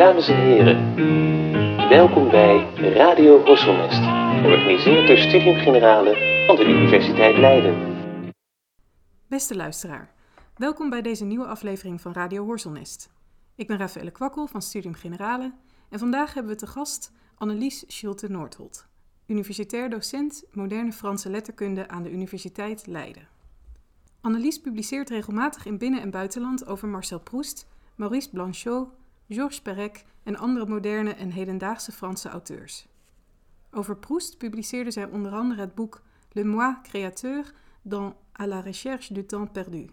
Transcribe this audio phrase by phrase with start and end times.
[0.00, 0.94] Dames en heren,
[1.88, 4.02] welkom bij Radio Horselnest,
[4.42, 7.74] georganiseerd door Studium Generale van de Universiteit Leiden.
[9.28, 10.14] Beste luisteraar,
[10.56, 13.10] welkom bij deze nieuwe aflevering van Radio Horselnest.
[13.54, 15.52] Ik ben Raffaele Kwakkel van Studium Generale
[15.88, 18.86] en vandaag hebben we te gast Annelies Schulte-Noordholt,
[19.26, 23.28] universitair docent moderne Franse letterkunde aan de Universiteit Leiden.
[24.20, 28.88] Annelies publiceert regelmatig in binnen- en buitenland over Marcel Proust, Maurice Blanchot,
[29.32, 32.86] Georges Perec en andere moderne en hedendaagse Franse auteurs.
[33.70, 39.14] Over Proust publiceerde zij onder andere het boek Le Moi créateur dans À la recherche
[39.14, 39.90] du temps perdu.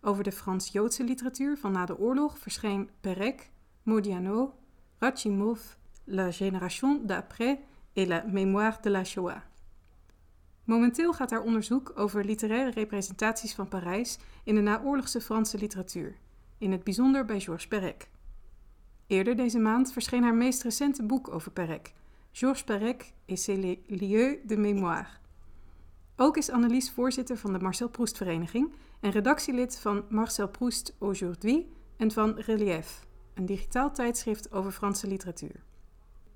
[0.00, 3.50] Over de Frans-Joodse literatuur van na de oorlog verscheen Perec,
[3.82, 4.54] Modiano,
[4.98, 7.58] Rachimov, La génération d'après
[7.92, 9.42] et la mémoire de la Shoah.
[10.64, 16.16] Momenteel gaat haar onderzoek over literaire representaties van Parijs in de naoorlogse Franse literatuur,
[16.58, 18.08] in het bijzonder bij Georges Perec.
[19.06, 21.92] Eerder deze maand verscheen haar meest recente boek over Perec,
[22.32, 25.08] Georges Perec et ses lieux de mémoire.
[26.16, 31.72] Ook is Annelies voorzitter van de Marcel Proust Vereniging en redactielid van Marcel Proust Aujourd'hui
[31.96, 35.64] en van Relief, een digitaal tijdschrift over Franse literatuur.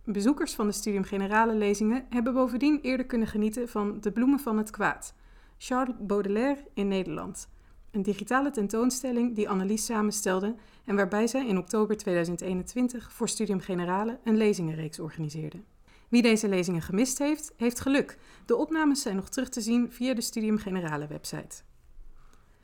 [0.04, 4.58] Bezoekers van de Studium Generale lezingen hebben bovendien eerder kunnen genieten van De Bloemen van
[4.58, 5.14] het Kwaad,
[5.58, 7.48] Charles Baudelaire in Nederland.
[7.90, 14.18] Een digitale tentoonstelling die Annelies samenstelde en waarbij zij in oktober 2021 voor Studium Generale
[14.24, 15.62] een lezingenreeks organiseerde.
[16.08, 18.18] Wie deze lezingen gemist heeft, heeft geluk.
[18.46, 21.62] De opnames zijn nog terug te zien via de Studium Generale website.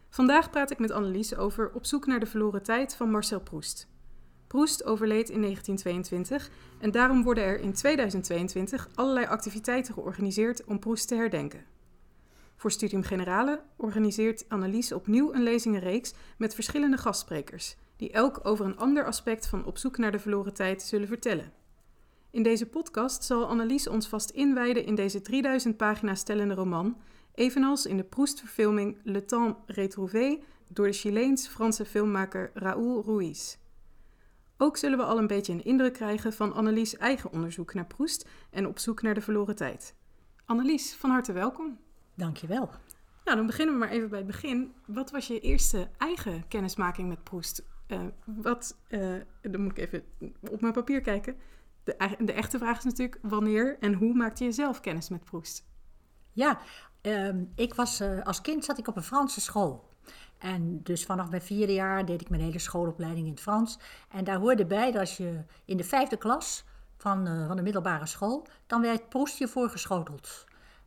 [0.09, 3.89] Vandaag praat ik met Annelies over Op zoek naar de verloren tijd van Marcel Proust.
[4.47, 11.09] Proust overleed in 1922 en daarom worden er in 2022 allerlei activiteiten georganiseerd om Proust
[11.09, 11.76] te herdenken.
[12.57, 18.79] Voor Studium Generale organiseert Annelies opnieuw een lezingenreeks met verschillende gastsprekers, die elk over een
[18.79, 21.53] ander aspect van Op zoek naar de verloren tijd zullen vertellen.
[22.31, 26.97] In deze podcast zal Annelies ons vast inwijden in deze 3000 pagina's stellende roman,
[27.35, 33.57] evenals in de Proust-verfilming Le Temps Retrouvé door de Chileens-Franse filmmaker Raoul Ruiz.
[34.59, 38.29] Ook zullen we al een beetje een indruk krijgen van Annelies' eigen onderzoek naar Proust
[38.51, 39.95] en op zoek naar de verloren tijd.
[40.45, 41.79] Annelies, van harte welkom.
[42.17, 42.71] Dankjewel.
[43.25, 44.75] Nou, dan beginnen we maar even bij het begin.
[44.87, 47.63] Wat was je eerste eigen kennismaking met Proust?
[47.89, 50.05] Uh, wat, uh, dan moet ik even
[50.51, 51.37] op mijn papier kijken.
[51.85, 55.65] De, de, echte vraag is natuurlijk wanneer en hoe maakte je zelf kennis met Proust?
[56.33, 56.59] Ja,
[57.03, 59.89] uh, ik was, uh, als kind zat ik op een Franse school.
[60.39, 63.79] En dus vanaf mijn vierde jaar deed ik mijn hele schoolopleiding in het Frans.
[64.09, 66.65] En daar hoorde bij dat als je in de vijfde klas
[66.97, 70.47] van, van de middelbare school, dan werd Proust je voorgeschoteld.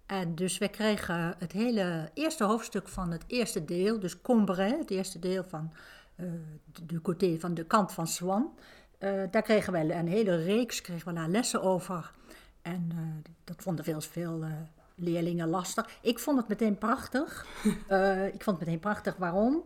[0.09, 4.90] En dus we kregen het hele eerste hoofdstuk van het eerste deel, dus Combray, het
[4.90, 5.74] eerste deel van,
[6.16, 6.31] uh,
[6.84, 8.53] de, côté, van de kant van Swan.
[9.00, 12.12] Uh, daar kregen wij een hele reeks, kregen we lessen over.
[12.62, 12.92] En
[13.44, 14.44] dat vonden veel, veel
[14.96, 15.86] leerlingen lastig.
[16.02, 17.46] Ik vond het meteen prachtig.
[18.36, 19.16] ik vond het meteen prachtig.
[19.16, 19.64] Waarom?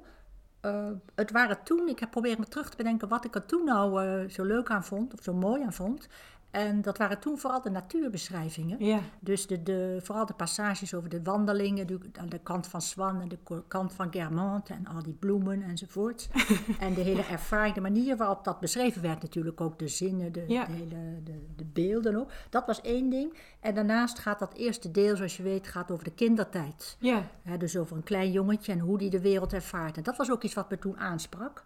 [1.15, 4.29] Het waren toen, ik heb proberen me terug te bedenken wat ik er toen nou
[4.29, 6.07] zo leuk aan vond, of zo mooi aan vond.
[6.53, 8.85] En dat waren toen vooral de natuurbeschrijvingen.
[8.85, 8.99] Ja.
[9.19, 13.21] Dus de, de, vooral de passages over de wandelingen, de, aan de kant van Swan
[13.21, 13.37] en de
[13.67, 16.29] kant van Guermantes en al die bloemen enzovoort.
[16.79, 20.43] en de hele ervaring, de manier waarop dat beschreven werd natuurlijk, ook de zinnen, de,
[20.47, 20.65] Ja.
[20.65, 22.31] de, hele, de, de beelden ook.
[22.49, 23.37] Dat was één ding.
[23.59, 26.97] En daarnaast gaat dat eerste deel, zoals je weet, gaat over de kindertijd.
[26.99, 27.23] Ja,
[27.57, 29.97] dus over een klein jongetje en hoe die de wereld ervaart.
[29.97, 31.63] En dat was ook iets wat me toen aansprak.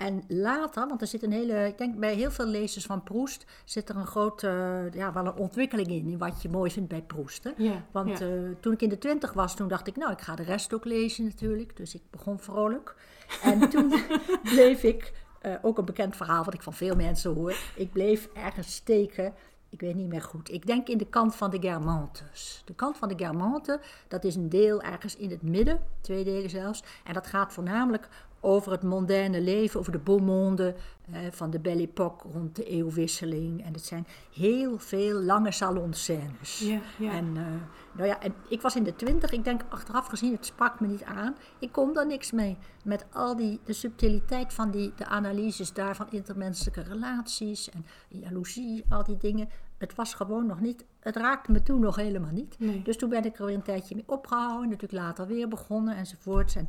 [0.00, 3.44] En later, want er zit een hele, ik denk bij heel veel lezers van Proest,
[3.64, 4.48] zit er een grote,
[4.92, 7.44] ja, wel een ontwikkeling in, in wat je mooi vindt bij Proest.
[7.44, 7.50] Hè?
[7.56, 7.84] ja.
[7.90, 8.26] Want ja.
[8.26, 10.74] eh, toen ik in de twintig was, toen dacht ik, nou, ik ga de rest
[10.74, 11.76] ook lezen natuurlijk.
[11.76, 12.94] Dus ik begon vrolijk.
[13.42, 13.92] En toen
[14.52, 18.28] bleef ik, eh, ook een bekend verhaal wat ik van veel mensen hoor, ik bleef
[18.34, 19.34] ergens steken.
[19.68, 20.50] Ik weet niet meer goed.
[20.50, 22.62] Ik denk in de kant van de Guermantes.
[22.64, 23.76] De kant van de Guermantes,
[24.08, 26.82] dat is een deel ergens in het midden, twee delen zelfs.
[27.04, 28.08] En dat gaat voornamelijk
[28.40, 30.74] over het mondaine leven, over de beau monde
[31.12, 33.64] eh, van de Belle Époque rond de eeuwwisseling.
[33.64, 36.58] En het zijn heel veel lange salonscènes.
[36.58, 37.12] ja, ja.
[37.12, 37.44] En, eh,
[37.92, 40.86] nou ja, en ik was in de twintig, ik denk achteraf gezien, het sprak me
[40.86, 41.36] niet aan.
[41.58, 42.56] Ik kon daar niks mee.
[42.84, 48.84] Met al die, de subtiliteit van die, de analyses daar van intermenselijke relaties en jaloezie,
[48.88, 49.48] al die dingen.
[49.78, 52.58] Het was gewoon nog niet, het raakte me toen nog helemaal niet.
[52.58, 52.82] Nee.
[52.82, 56.54] Dus toen ben ik er weer een tijdje mee opgehouden, natuurlijk later weer begonnen enzovoorts.
[56.54, 56.68] En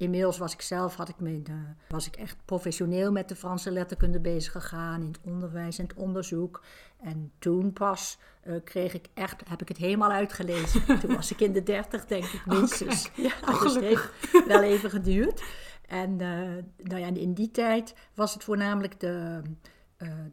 [0.00, 1.54] inmiddels was ik zelf, had ik me, eh,
[1.88, 5.94] was ik echt professioneel met de Franse letterkunde bezig gegaan, in het onderwijs en het
[5.94, 6.62] onderzoek.
[7.00, 10.84] En toen pas eh, kreeg ik echt, heb ik het helemaal uitgelezen.
[11.00, 13.10] toen was ik in de dertig, denk ik, minstens.
[13.14, 13.32] Ja,
[13.62, 14.10] Dus het heeft
[14.46, 15.42] wel even geduurd.
[15.86, 19.42] En eh, nou ja, in die tijd was het voornamelijk de,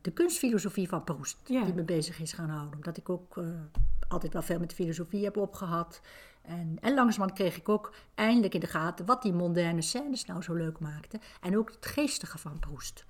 [0.01, 2.75] de kunstfilosofie van Proust, die me bezig is gaan houden.
[2.75, 3.39] Omdat ik ook
[4.07, 6.01] altijd wel veel met filosofie heb opgehad.
[6.47, 10.41] En, en langzamerhand kreeg ik ook eindelijk in de gaten wat die moderne scènes nou
[10.41, 11.19] zo leuk maakten.
[11.41, 13.05] En ook het geestige van Proust.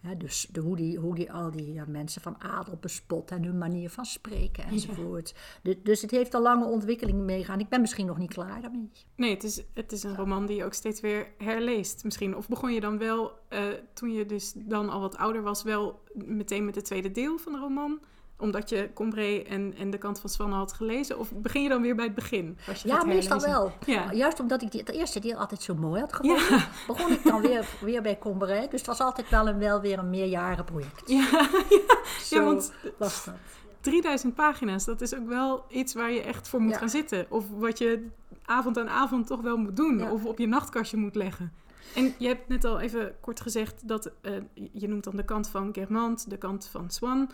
[0.00, 3.44] Hè, dus de, hoe, die, hoe die al die ja, mensen van adel bespot en
[3.44, 5.34] hun manier van spreken enzovoort.
[5.62, 7.60] Du- dus het heeft al lange ontwikkeling meegaan.
[7.60, 8.90] Ik ben misschien nog niet klaar daarmee.
[9.16, 12.36] Nee, het is, het is een roman die je ook steeds weer herleest misschien.
[12.36, 16.02] Of begon je dan wel, eh, toen je dus dan al wat ouder was, wel
[16.14, 18.00] meteen met het tweede deel van de roman?
[18.38, 21.18] Omdat je Combray en, en de kant van Swanne had gelezen?
[21.18, 22.58] Of begin je dan weer bij het begin?
[22.68, 23.72] als je Ja, meestal wel.
[23.86, 24.12] Ja.
[24.12, 27.40] Juist omdat ik die, het eerste deel altijd zo mooi had gevonden, begon ik dan
[27.40, 28.68] weer, weer bij Comberij.
[28.68, 31.02] Dus het was altijd wel, een, wel weer een meerjarenproject.
[31.10, 31.28] Ja,
[31.70, 33.34] ja, Zo ja, want was dat.
[33.80, 36.78] 3000 pagina's, dat is ook wel iets waar je echt voor moet Ja.
[36.78, 37.26] gaan zitten.
[37.28, 38.06] Of wat je
[38.44, 40.10] avond aan avond toch wel moet doen.
[40.10, 41.52] Of op je nachtkastje moet leggen.
[41.94, 44.32] En je hebt net al even kort gezegd dat eh,
[44.72, 47.30] je noemt dan de kant van Germant, de kant van Swan.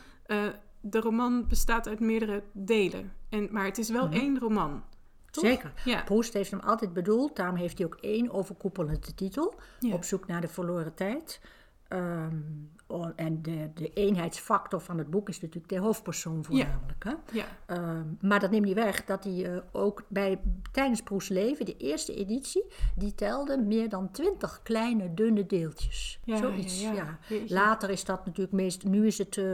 [0.82, 3.12] De roman bestaat uit meerdere delen.
[3.28, 4.82] En, maar het is wel één roman.
[5.30, 5.44] Toch?
[5.44, 5.52] Mhm.
[5.52, 5.72] Zeker.
[5.84, 6.02] Ja.
[6.02, 9.94] Proust heeft hem altijd bedoeld, daarom heeft hij ook één overkoepelende titel, Ja.
[9.94, 11.40] Op zoek naar de verloren tijd.
[11.92, 12.36] Ehm,
[12.86, 17.04] oh, en de, de eenheidsfactor van het boek is natuurlijk de hoofdpersoon voornamelijk.
[17.04, 17.12] Hè?
[17.32, 17.44] Ja.
[17.66, 20.40] Ehm, maar dat neemt niet weg dat hij eh, ook bij,
[20.70, 22.64] tijdens Proests leven, de eerste editie,
[22.96, 26.20] die telde meer dan twintig kleine, dunne deeltjes.
[26.24, 27.18] Ja, Zoiets, ja.
[27.46, 29.44] Later is dat natuurlijk meest, nu is het, eh,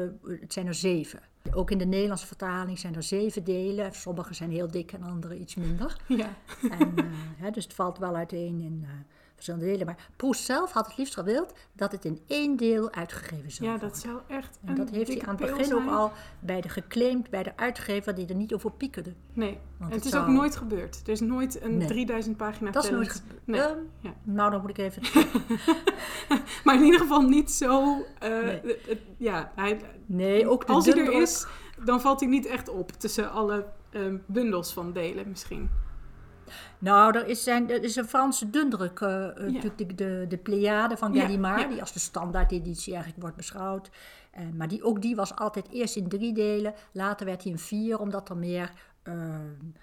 [0.40, 1.20] het zijn er zeven.
[1.52, 3.93] Ook in de Nederlandse vertaling zijn er zeven delen.
[3.93, 5.96] Sommige zijn heel dik en andere iets minder.
[6.06, 6.29] Ja.
[6.70, 7.05] En, eh,
[7.37, 8.87] hè, dus het valt wel uiteen in
[9.38, 9.87] verschillende delen.
[9.87, 13.70] Maar Proust zelf had het liefst gewild dat het in één deel uitgegeven zou ja,
[13.70, 13.88] worden.
[13.88, 16.69] dat zou echt En een dat heeft hij aan het begin ook al bij de
[16.69, 19.12] geclaimd, bij de uitgever, die er niet over piekerde.
[19.32, 21.00] Nee, en Want het het is ook nooit gebeurd.
[21.05, 21.87] Er is nooit een Nee.
[21.88, 23.40] 3000 pagina Dat is nooit gebeurd.
[23.44, 23.61] Nee.
[23.61, 24.14] Ehm, ja.
[24.23, 25.02] Nou, dan moet ik even...
[26.64, 28.05] Maar in ieder geval niet zo.
[28.19, 28.79] eh, Nee.
[29.17, 31.46] ja, hij, Nee, ook de als hij er is,
[31.85, 35.70] dan valt hij niet echt op tussen alle ehm, bundels van delen misschien.
[36.78, 40.96] Nou, er is, zijn, er is een Franse dundruk, eh, natuurlijk de, de, de Pleiade
[40.96, 41.68] van Gallimard, ja.
[41.68, 43.90] die als de standaardeditie eigenlijk wordt beschouwd.
[44.30, 47.58] Eh, maar die, ook die was altijd eerst in drie delen, later werd hij in
[47.58, 48.72] vier, omdat er meer,
[49.02, 49.14] eh,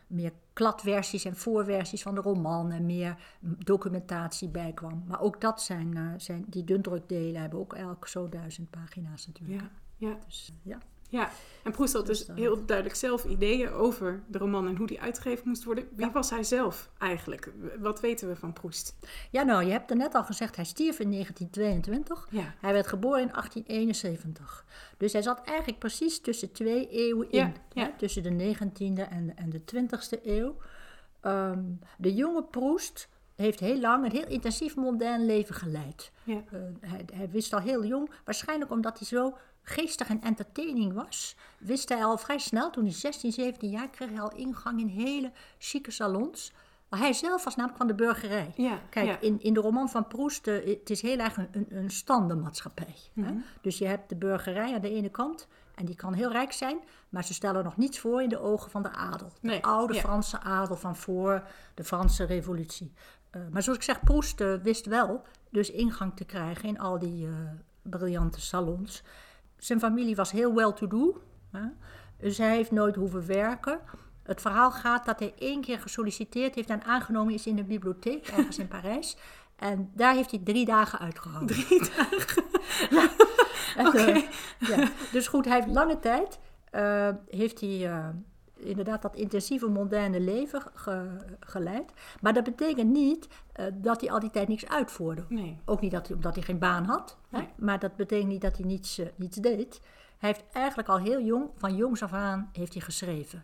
[0.07, 5.03] meer kladversies en voorversies van de roman en meer documentatie bij kwam.
[5.07, 9.61] Maar ook dat zijn, zijn die dundrukdelen hebben ook elk zo duizend pagina's natuurlijk.
[9.61, 10.77] Ja, ja, Dus, ja.
[11.09, 11.29] Ja.
[11.63, 15.01] En Proust had dus Dus heel duidelijk zelf ideeën over de roman en hoe die
[15.01, 15.87] uitgegeven moest worden.
[15.95, 16.11] Wie Ja.
[16.11, 17.51] was hij zelf eigenlijk?
[17.79, 18.95] Wat weten we van Proust?
[19.31, 22.27] ja, nou, je hebt er net al gezegd, hij stierf in 1922.
[22.31, 24.65] Ja, Hij werd geboren in 1871.
[24.97, 27.55] Dus hij zat eigenlijk precies tussen twee eeuwen in.
[27.73, 30.55] Ja, tussen de 19e en, en de 20e eeuw.
[31.21, 31.63] Ehm,
[31.97, 36.11] de jonge Proest heeft heel lang een heel intensief modern leven geleid.
[36.23, 40.93] ja, Eh, hij, hij wist al heel jong, waarschijnlijk omdat hij zo geestig en entertaining
[40.93, 44.79] was, wist hij al vrij snel, toen hij 16, 17 jaar kreeg hij al ingang
[44.79, 46.51] in hele chique salons.
[46.89, 48.53] Maar hij zelf was namelijk van de burgerij.
[48.55, 48.79] ja.
[48.89, 49.19] Kijk, ja.
[49.19, 52.95] in, in de roman van Proest, eh, het is heel erg een, een, een standenmaatschappij.
[53.13, 53.21] hè?
[53.21, 53.37] Mhm.
[53.61, 56.77] Dus je hebt de burgerij aan de ene kant, en die kan heel rijk zijn,
[57.09, 59.27] maar ze stellen nog niets voor in de ogen van de adel.
[59.27, 59.99] De Nee, oude ja.
[59.99, 62.93] Franse adel van voor de Franse revolutie.
[63.29, 66.99] Eh, maar zoals ik zeg, Proest eh, wist wel dus ingang te krijgen in al
[66.99, 67.27] die
[67.81, 69.03] briljante salons.
[69.65, 71.21] Zijn familie was heel well-to-do,
[72.17, 73.79] dus hij heeft nooit hoeven werken.
[74.23, 78.27] Het verhaal gaat dat hij één keer gesolliciteerd heeft en aangenomen is in de bibliotheek,
[78.27, 79.17] ergens in Parijs.
[79.55, 81.55] En daar heeft hij drie dagen uitgehouden.
[81.55, 82.43] Drie dagen.
[82.89, 83.09] Ja.
[83.87, 84.23] Oké.
[84.59, 84.89] ja.
[85.11, 86.39] Dus goed, hij heeft lange tijd
[86.75, 88.07] eh, heeft hij, eh,
[88.55, 91.91] inderdaad dat intensieve moderne leven ge- geleid.
[92.21, 95.25] Maar dat betekent niet eh, dat hij al die tijd niks uitvoerde.
[95.29, 95.57] Nee.
[95.65, 97.17] Ook niet dat hij, omdat hij geen baan had.
[97.29, 97.47] Hè?
[97.57, 99.81] Maar dat betekent niet dat hij niets, eh, niets deed.
[100.17, 103.43] Hij heeft eigenlijk al heel jong, van jongs af aan, heeft hij geschreven.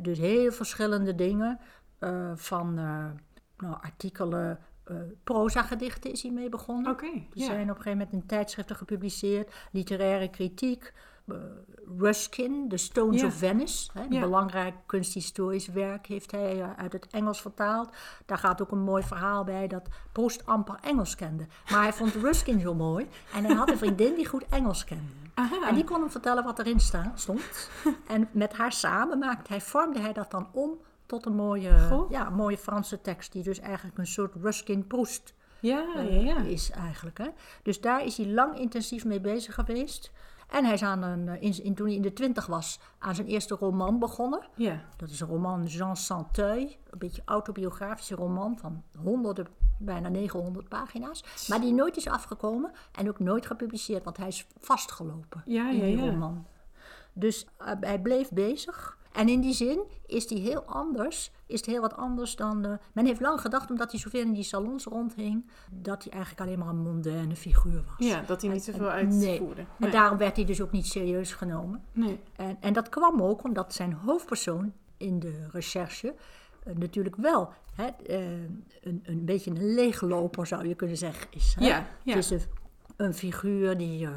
[0.00, 1.58] Dus heel verschillende dingen.
[1.98, 2.74] eh, van
[3.56, 6.90] nou, artikelen, eh proza-gedichten is hij mee begonnen.
[7.30, 7.44] Die ja.
[7.44, 9.52] zijn op een gegeven moment in tijdschriften gepubliceerd.
[9.72, 10.92] Literaire kritiek.
[11.28, 11.34] Eh,
[11.98, 13.26] Ruskin, The Stones Ja.
[13.26, 13.90] of Venice.
[13.92, 14.20] Hè, een Ja.
[14.20, 17.90] belangrijk kunsthistorisch werk heeft hij eh, uit het Engels vertaald.
[18.26, 21.46] Daar gaat ook een mooi verhaal bij dat Proust amper Engels kende.
[21.70, 23.08] Maar hij vond Ruskin zo mooi.
[23.34, 25.02] En hij had een vriendin die goed Engels kende.
[25.34, 25.68] Aha.
[25.68, 27.70] En die kon hem vertellen wat erin sta, stond.
[28.08, 32.10] En met haar samen maakte hij, vormde hij dat dan om tot een mooie, Goh.
[32.10, 33.32] ja, een mooie Franse tekst.
[33.32, 36.36] Die dus eigenlijk een soort Ruskin-Proust Ja, ja, eh, ja.
[36.38, 37.18] is eigenlijk.
[37.18, 37.28] Hè?
[37.62, 40.12] Dus daar is hij lang intensief mee bezig geweest.
[40.52, 43.14] En hij is aan een, eh, in, in, toen hij in de twintig was aan
[43.14, 44.46] zijn eerste roman begonnen.
[44.54, 44.80] Ja.
[44.96, 49.46] Dat is een roman Jean Santeuil, een beetje autobiografische roman van honderden,
[49.78, 51.46] bijna 900 pagina's.
[51.48, 55.76] Maar die nooit is afgekomen en ook nooit gepubliceerd, want hij is vastgelopen Ja, in
[55.76, 56.10] ja, die ja.
[56.10, 56.46] roman.
[57.12, 58.98] Dus eh, hij bleef bezig.
[59.12, 62.78] En in die zin is hij heel anders, is het heel wat anders dan...
[62.92, 66.58] men heeft lang gedacht, omdat hij zoveel in die salons rondhing, dat hij eigenlijk alleen
[66.58, 68.08] maar een mondaine figuur was.
[68.08, 68.90] ja, dat hij niet zoveel Nee.
[69.30, 69.60] uitvoerde.
[69.60, 69.90] En Nee.
[69.90, 71.82] daarom werd hij dus ook niet serieus genomen.
[71.92, 72.20] nee.
[72.36, 76.14] En, en dat kwam ook omdat zijn hoofdpersoon in de recherche
[76.64, 78.30] eh, natuurlijk wel hè, eh,
[78.80, 81.54] een, een beetje een leegloper, zou je kunnen zeggen, is.
[81.58, 81.66] Hè?
[81.66, 82.14] Ja, ja.
[82.14, 82.40] Het is een,
[82.96, 84.12] een figuur die eh,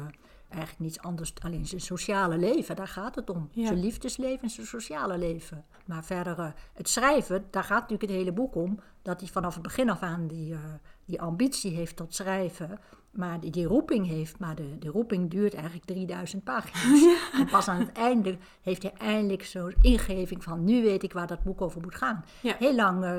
[0.48, 3.48] eigenlijk niets anders, alleen zijn sociale leven, daar gaat het om.
[3.52, 3.66] Ja.
[3.66, 5.64] Zijn liefdesleven en zijn sociale leven.
[5.84, 9.54] Maar verder, eh, het schrijven, daar gaat natuurlijk het hele boek om, dat hij vanaf
[9.54, 10.60] het begin af aan die, eh,
[11.04, 12.78] die ambitie heeft tot schrijven.
[13.10, 17.18] Maar die, die roeping heeft, maar de, de roeping duurt eigenlijk 3000 pagina's.
[17.40, 21.26] En pas aan het einde heeft hij eindelijk zo'n ingeving van, nu weet ik waar
[21.26, 22.24] dat boek over moet gaan.
[22.40, 22.56] Ja.
[22.58, 23.12] Heel lang eh,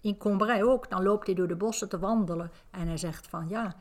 [0.00, 3.48] in Combray ook, dan loopt hij door de bossen te wandelen en hij zegt van,
[3.48, 3.76] ja,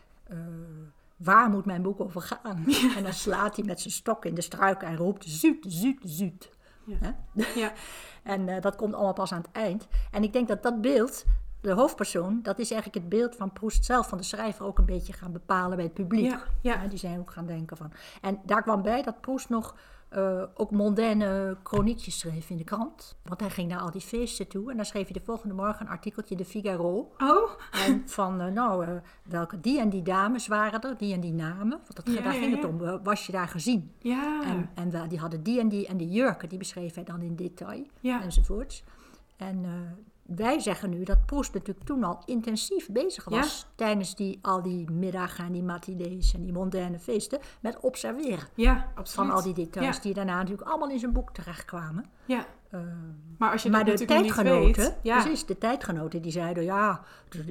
[1.20, 2.66] waar moet mijn boek over gaan?
[2.96, 6.50] En dan slaat hij met zijn stok in de struik en roept, zuut, zuut, zuut.
[6.86, 7.16] Ja.
[7.56, 7.72] Ja.
[8.24, 9.88] En eh, dat komt allemaal pas aan het eind.
[10.12, 11.26] En ik denk dat dat beeld,
[11.62, 14.86] de hoofdpersoon, dat is eigenlijk het beeld van Proest zelf, van de schrijver, ook een
[14.86, 16.26] beetje gaan bepalen bij het publiek.
[16.26, 16.88] Ja, ja.
[16.88, 17.92] die zijn ook gaan denken van.
[18.22, 19.76] En daar kwam bij dat Proest nog
[20.10, 23.18] eh, ook mondaine chroniekjes schreef in de krant.
[23.24, 25.86] Want hij ging naar al die feesten toe en dan schreef hij de volgende morgen
[25.86, 27.12] een artikeltje in de Figaro.
[27.18, 27.52] Oh,
[27.86, 28.92] En van, eh, nou, eh,
[29.24, 31.70] welke die en die dames waren er, die en die namen.
[31.70, 33.04] Want dat, Ja, daar ja, ging het om.
[33.04, 33.92] Was je daar gezien?
[34.00, 34.44] ja.
[34.44, 37.36] En, en die hadden die en die en die jurken, die beschreef hij dan in
[37.36, 38.84] detail enzovoorts.
[39.38, 39.66] En
[40.36, 44.92] wij zeggen nu dat Proest natuurlijk toen al intensief bezig was tijdens die, al die
[44.92, 49.30] middagen en die matinees en die mondaine feesten met observeren ja, absoluut.
[49.30, 50.02] van al die details Ja.
[50.02, 52.06] die daarna natuurlijk allemaal in zijn boek terechtkwamen.
[52.26, 52.46] Ja.
[52.70, 52.80] Eh,
[53.38, 54.98] Maar als je maar dat de tijdgenoten, weet...
[55.04, 55.22] Ja.
[55.22, 57.02] precies, de tijdgenoten die zeiden, ja,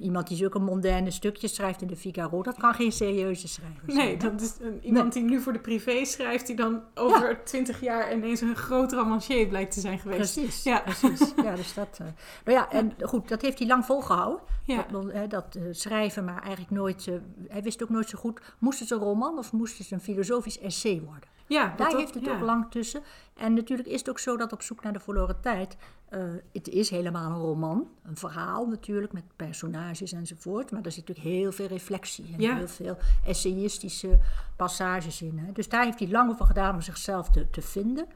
[0.02, 4.06] iemand die zulke mondaine stukjes schrijft in de Figaro, dat kan geen serieuze schrijver zijn.
[4.06, 7.80] Nee, dat is een, iemand die nu voor de privé schrijft, die dan over twintig
[7.80, 10.34] jaar ineens een groot romancier blijkt te zijn geweest.
[10.34, 10.80] Precies, Ja.
[10.80, 11.32] precies.
[11.44, 11.98] Ja, dus dat,
[12.44, 14.40] nou ja, en goed, dat heeft hij lang volgehouden.
[14.64, 14.87] Ja.
[14.90, 17.14] Dat, dat eh, schrijven, maar eigenlijk nooit, eh,
[17.48, 20.58] hij wist ook nooit zo goed, moest het een roman of moest het een filosofisch
[20.60, 21.28] essay worden?
[21.49, 22.33] Ja, Daar heeft het ja.
[22.35, 23.02] ook lang tussen.
[23.35, 25.76] En natuurlijk is het ook zo dat op zoek naar de verloren tijd,
[26.09, 26.21] eh,
[26.52, 31.37] het is helemaal een roman, een verhaal natuurlijk, met personages enzovoort, maar er zit natuurlijk
[31.37, 32.57] heel veel reflectie en Ja.
[32.57, 34.19] heel veel essayistische
[34.57, 35.38] passages in.
[35.38, 35.52] Hè.
[35.52, 38.07] Dus daar heeft hij lang over gedaan om zichzelf te, te vinden.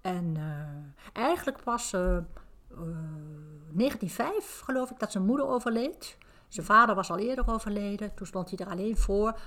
[0.00, 2.22] En eh, eigenlijk pas eh, eh,
[3.72, 6.16] 1905, geloof ik, dat zijn moeder overleed.
[6.48, 9.38] Zijn vader was al eerder overleden, toen stond hij er alleen voor.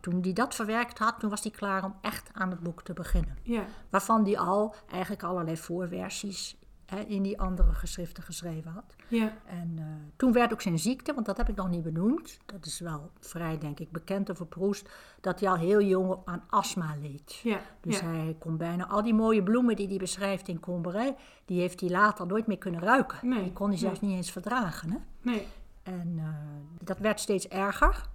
[0.00, 2.92] Toen hij dat verwerkt had, toen was hij klaar om echt aan het boek te
[2.92, 3.36] beginnen.
[3.42, 6.56] Ja, Waarvan hij al eigenlijk allerlei voorversies
[6.86, 8.94] hè, in die andere geschriften geschreven had.
[9.08, 9.84] ja, En eh,
[10.16, 12.38] toen werd ook zijn ziekte, want dat heb ik nog niet benoemd.
[12.46, 14.88] Dat is wel vrij, denk ik, bekend over Proest.
[15.20, 17.34] Dat hij al heel jong aan astma leed.
[17.42, 17.60] ja.
[17.80, 21.80] Dus hij kon bijna al die mooie bloemen die hij beschrijft in Comberij, die heeft
[21.80, 23.28] hij later nooit meer kunnen ruiken.
[23.28, 24.10] Nee, die kon hij zelfs nee.
[24.10, 24.90] niet eens verdragen.
[24.90, 24.98] Hè?
[25.22, 25.46] Nee,
[25.82, 26.24] En eh,
[26.84, 28.08] dat werd steeds erger.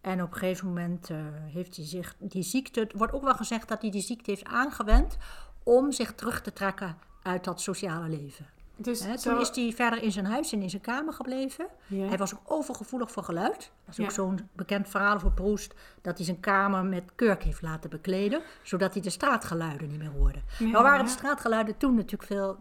[0.00, 1.16] En op een gegeven moment eh,
[1.52, 2.80] heeft hij zich die ziekte.
[2.80, 5.16] Het wordt ook wel gezegd dat hij die ziekte heeft aangewend
[5.62, 8.46] om zich terug te trekken uit dat sociale leven.
[8.76, 9.14] dus zo...
[9.16, 11.66] toen is hij verder in zijn huis en in zijn kamer gebleven.
[11.86, 12.06] Ja.
[12.06, 13.72] Hij was ook overgevoelig voor geluid.
[13.84, 14.12] Dat is ook Ja.
[14.14, 15.74] zo'n bekend verhaal voor Proest.
[16.02, 18.42] Dat hij zijn kamer met kurk heeft laten bekleden.
[18.62, 20.38] Zodat hij de straatgeluiden niet meer hoorde.
[20.58, 21.04] Nee, nou waren ja.
[21.04, 22.56] de straatgeluiden toen natuurlijk veel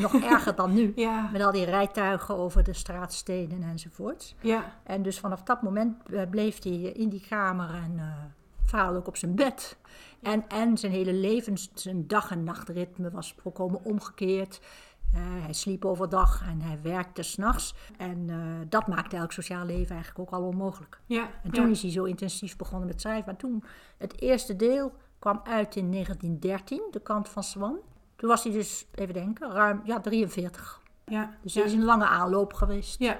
[0.00, 0.92] nog erger dan nu.
[0.96, 4.34] Ja, Met al die rijtuigen over de straatsteden enzovoort.
[4.40, 8.00] ja, En dus vanaf dat moment eh, bleef hij in die kamer en
[8.64, 9.76] vooral ook op zijn bed.
[10.22, 14.60] En, en zijn hele leven, zijn dag- en nachtritme was volkomen omgekeerd.
[15.14, 17.74] Eh, hij sliep overdag en hij werkte s'nachts.
[17.96, 18.26] En
[18.68, 21.00] dat maakte elk sociaal leven eigenlijk ook al onmogelijk.
[21.06, 21.28] ja.
[21.42, 21.70] En toen ja.
[21.70, 23.24] is hij zo intensief begonnen met schrijven.
[23.26, 23.64] Maar toen,
[23.98, 27.76] het eerste deel kwam uit in 1913, de kant van Swan.
[28.18, 30.80] Toen was hij dus, even denken, ruim ja, 43.
[31.04, 31.60] Ja, Dus ja.
[31.62, 32.98] het is een lange aanloop geweest.
[32.98, 33.18] Ja,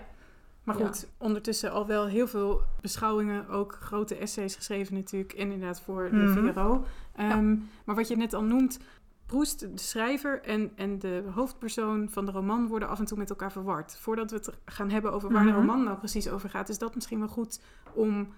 [0.62, 0.86] maar Ja.
[0.86, 6.16] goed, ondertussen al wel heel veel beschouwingen, ook grote essays geschreven natuurlijk, inderdaad voor de
[6.16, 6.46] Mhm.
[6.46, 6.84] Figaro.
[7.14, 8.78] Ehm, Maar wat je net al noemt,
[9.26, 13.30] Proest, de schrijver en, en de hoofdpersoon van de roman worden af en toe met
[13.30, 13.96] elkaar verward.
[14.00, 15.52] Voordat we het gaan hebben over waar Mhm.
[15.52, 17.60] de roman nou precies over gaat, is dat misschien wel goed
[17.92, 18.28] om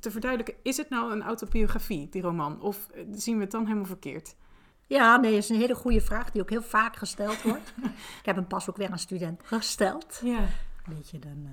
[0.00, 0.54] te verduidelijken.
[0.62, 2.60] Is het nou een autobiografie, die roman?
[2.60, 4.36] Of eh, zien we het dan helemaal verkeerd?
[4.86, 7.72] Ja, nee, dat is een hele goede vraag die ook heel vaak gesteld wordt.
[8.20, 10.20] ik heb hem pas ook weer aan student gesteld.
[10.22, 11.48] Ja, Een beetje een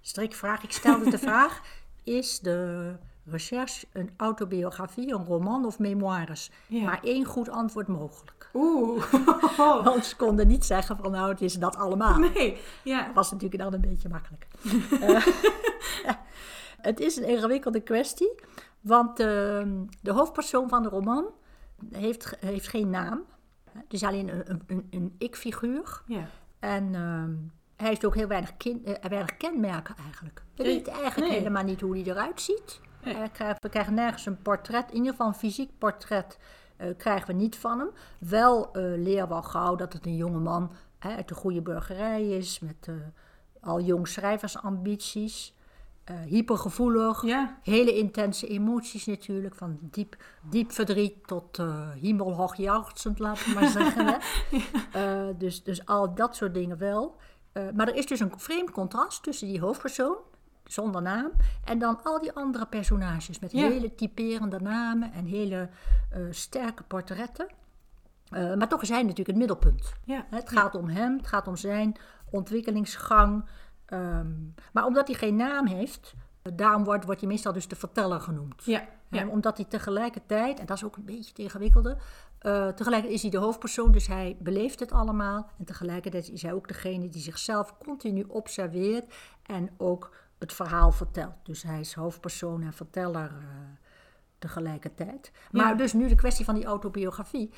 [0.00, 0.62] strikvraag.
[0.62, 1.60] Ik stelde de vraag,
[2.04, 2.92] is de
[3.24, 6.50] recherche, een autobiografie, een roman of memoires.
[6.66, 6.82] Ja.
[6.82, 8.50] Maar één goed antwoord mogelijk.
[8.54, 9.04] Oeh.
[9.84, 12.18] Want ze konden niet zeggen van nou, het is dat allemaal.
[12.18, 12.60] nee.
[12.84, 13.04] Ja.
[13.06, 14.46] Dat was natuurlijk dan een beetje makkelijk.
[15.00, 15.26] Eh,
[16.80, 18.34] het is een ingewikkelde kwestie,
[18.80, 19.26] want eh,
[20.00, 21.24] de hoofdpersoon van de roman
[21.92, 23.22] heeft, heeft geen naam.
[23.72, 26.02] Het is alleen een, een, een, ik-figuur.
[26.06, 26.26] Ja.
[26.58, 27.34] En ehm,
[27.76, 30.42] hij heeft ook heel weinig, kin- eh, weinig kenmerken eigenlijk.
[30.54, 31.38] We weten eigenlijk nee.
[31.38, 32.80] helemaal niet hoe hij eruit ziet.
[33.04, 33.14] Nee.
[33.14, 36.38] Krijgen- we krijgen nergens een portret, in ieder geval een fysiek portret
[36.76, 37.90] eh, krijgen we niet van hem.
[38.18, 42.28] Wel eh leren we al gauw dat het een jonge man uit de goede burgerij
[42.28, 42.88] is, met
[43.60, 45.54] al jong schrijversambities,
[46.04, 47.58] eh, hypergevoelig, Ja.
[47.62, 50.16] hele intense emoties natuurlijk, van diep,
[50.50, 54.06] diep verdriet tot eh hemelhoogjuichzend, laten we maar zeggen.
[54.06, 54.16] Hè?
[54.92, 57.16] Eh, dus, dus al dat soort dingen wel.
[57.74, 60.16] Maar er is dus een vreemd contrast tussen die hoofdpersoon,
[60.64, 61.30] zonder naam,
[61.64, 63.68] en dan al die andere personages met Ja.
[63.68, 65.68] hele typerende namen en hele
[66.30, 67.46] sterke portretten.
[68.30, 69.92] Maar toch is hij natuurlijk het middelpunt.
[70.06, 71.96] Hè, Het gaat om hem, het gaat om zijn
[72.30, 73.44] ontwikkelingsgang.
[73.92, 74.30] Ehm,
[74.72, 76.14] maar omdat hij geen naam heeft,
[76.54, 78.64] daarom wordt, wordt hij meestal dus de verteller genoemd.
[78.64, 78.88] Ja.
[79.10, 79.26] Ja.
[79.26, 81.96] omdat hij tegelijkertijd, en dat is ook een beetje het ingewikkelde,
[82.38, 85.50] eh, tegelijkertijd is hij de hoofdpersoon, dus hij beleeft het allemaal.
[85.58, 91.34] En tegelijkertijd is hij ook degene die zichzelf continu observeert en ook het verhaal vertelt.
[91.42, 93.46] Dus hij is hoofdpersoon en verteller eh,
[94.38, 95.32] tegelijkertijd.
[95.50, 95.74] Maar Ja.
[95.74, 97.50] dus nu de kwestie van die autobiografie.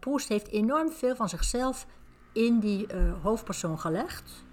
[0.00, 1.86] Proest heeft enorm veel van zichzelf
[2.32, 2.86] in die
[3.22, 4.44] hoofdpersoon gelegd.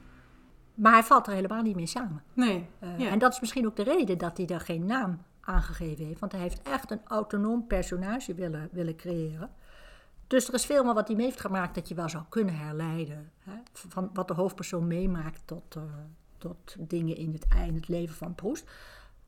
[0.78, 2.24] Maar hij valt er helemaal niet mee samen.
[2.34, 2.70] Nee.
[2.80, 3.10] Eh, ja.
[3.10, 6.20] En dat is misschien ook de reden dat hij daar geen naam aangegeven heeft.
[6.20, 9.50] Want hij heeft echt een autonoom personage willen, willen creëren.
[10.28, 12.56] Dus er is veel meer wat hij mee heeft gemaakt dat je wel zou kunnen
[12.58, 13.32] herleiden.
[13.40, 13.54] Hè?
[13.74, 15.82] Van wat de hoofdpersoon meemaakt tot, eh,
[16.38, 18.70] tot dingen in het, in het leven van Proest.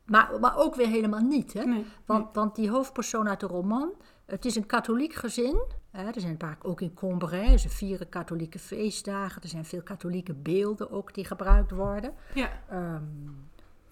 [0.04, 1.52] Maar, maar ook weer helemaal niet.
[1.52, 1.64] Hè?
[1.64, 3.92] Nee, Want, want die hoofdpersoon uit de roman,
[4.24, 5.62] het is een katholiek gezin.
[5.90, 9.42] Er zijn vaak ook in Combray, ze vieren katholieke feestdagen.
[9.42, 12.12] Er zijn veel katholieke beelden ook die gebruikt worden.
[12.34, 12.50] Ja.
[12.68, 13.02] Ehm,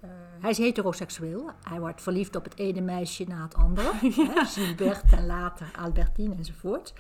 [0.00, 1.50] eh, hij is heteroseksueel.
[1.69, 3.93] Hij wordt verliefd op het ene meisje na het andere.
[4.55, 6.92] Gilbert en later Albertine enzovoort.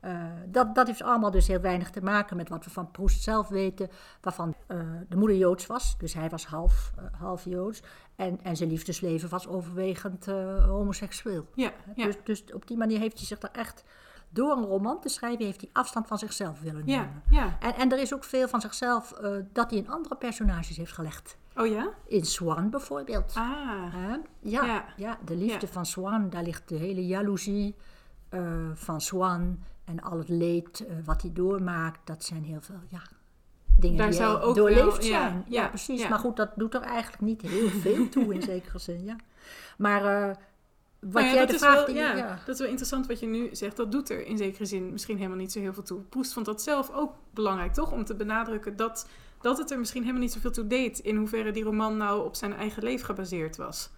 [0.00, 3.22] Eh, dat, dat heeft allemaal dus heel weinig te maken met wat we van Proest
[3.22, 3.90] zelf weten.
[4.20, 7.82] Waarvan eh, de moeder Joods was, dus hij was half, half Joods.
[8.16, 10.26] En, en zijn liefdesleven was overwegend
[10.66, 11.46] homoseksueel.
[11.54, 11.72] Ja.
[11.94, 12.04] Ja.
[12.04, 13.84] Dus, dus op die manier heeft hij zich er echt...
[14.34, 17.22] Door een roman te schrijven heeft hij afstand van zichzelf willen nemen.
[17.30, 17.36] Ja.
[17.38, 17.56] Ja.
[17.60, 20.92] En, en er is ook veel van zichzelf eh, dat hij in andere personages heeft
[20.92, 21.36] gelegd.
[21.56, 21.88] Oh ja?
[22.06, 23.32] In Swan bijvoorbeeld.
[23.36, 24.14] Ah.
[24.40, 24.84] Ja, Ja.
[24.96, 25.18] ja.
[25.24, 25.72] de liefde Ja.
[25.72, 27.74] van Swan, daar ligt de hele jaloezie
[28.28, 28.40] eh,
[28.74, 32.00] van Swan en al het leed eh, wat hij doormaakt.
[32.04, 33.02] Dat zijn heel veel ja,
[33.78, 35.44] dingen Daar die zou hij ook doorleefd wel- zijn.
[35.48, 36.08] Ja, ja, precies.
[36.08, 39.04] Maar goed, dat doet er eigenlijk niet heel veel toe in zekere zin.
[39.04, 39.16] Ja.
[39.78, 40.36] Maar
[41.02, 42.38] wat Nou ja, jij dat is vraag wel, ja, ja.
[42.44, 43.76] dat is wel interessant wat je nu zegt.
[43.76, 46.00] Dat doet er in zekere zin misschien helemaal niet zo heel veel toe.
[46.00, 47.92] Proest vond dat zelf ook belangrijk, toch?
[47.92, 49.08] Om te benadrukken dat,
[49.40, 50.98] dat het er misschien helemaal niet zoveel toe deed...
[50.98, 53.90] in hoeverre die roman nou op zijn eigen leven gebaseerd was.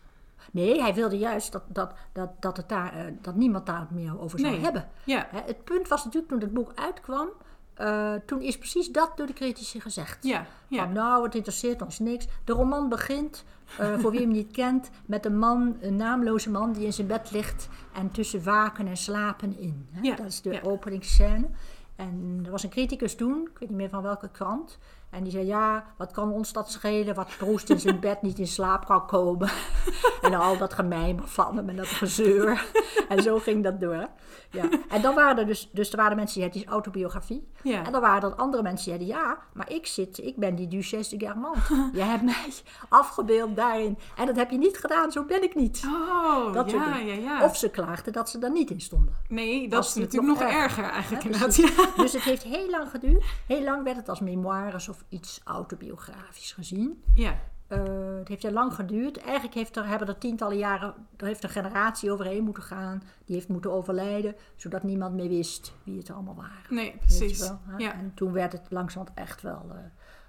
[0.52, 4.20] Nee, hij wilde juist dat, dat, dat, dat, het daar, eh, dat niemand daar meer
[4.20, 4.60] over zou Nee.
[4.60, 4.88] hebben.
[5.04, 7.28] Ja, Hè, het punt was natuurlijk toen het boek uitkwam,
[7.74, 10.24] eh, toen is precies dat door de critici gezegd.
[10.24, 10.84] ja, ja.
[10.84, 12.26] Van, nou, het interesseert ons niks.
[12.44, 13.44] De roman begint,
[13.78, 17.06] eh, voor wie hem niet kent, met een man, een naamloze man die in zijn
[17.06, 19.86] bed ligt en tussen waken en slapen in.
[19.90, 20.00] Hè?
[20.02, 21.48] Ja, Dat is de openingsscène.
[21.96, 24.78] En er was een criticus toen, ik weet niet meer van welke krant.
[25.14, 28.38] En die zei, ja, wat kan ons dat schelen, wat Proest in zijn bed niet
[28.38, 29.50] in slaap kan komen.
[30.22, 32.66] en al dat gemijmer van hem en dat gezeur.
[33.08, 34.08] en zo ging dat door.
[34.50, 34.68] Ja.
[34.88, 37.48] En dan waren er dus, dus er waren mensen die is autobiografie.
[37.62, 37.84] Ja.
[37.84, 40.68] En dan waren er andere mensen die zeiden, ja, maar ik zit, ik ben die
[40.68, 41.68] Duchesse de Guermantes.
[41.98, 42.52] Je hebt mij
[42.88, 43.98] afgebeeld daarin.
[44.16, 45.82] En dat heb je niet gedaan, zo ben ik niet.
[45.86, 47.44] Oh, Dat ja, ja, ja.
[47.44, 49.14] Of ze klaagden dat ze er niet in stonden.
[49.28, 52.02] nee, dat was is natuurlijk nog nog erger, erger, eigenlijk Hè.
[52.02, 53.24] Dus het heeft heel lang geduurd.
[53.46, 57.02] Heel lang werd het als memoires of iets autobiografisch gezien.
[57.14, 57.40] ja.
[57.66, 59.16] Eh, het heeft heel lang geduurd.
[59.16, 63.02] Eigenlijk heeft er, hebben er tientallen jaren, er heeft een generatie overheen moeten gaan.
[63.24, 66.74] Die heeft moeten overlijden, zodat niemand meer wist wie het allemaal waren.
[66.74, 67.38] Nee, precies.
[67.38, 67.60] wel?
[67.78, 69.76] Ja, En toen werd het langzamerhand echt wel eh,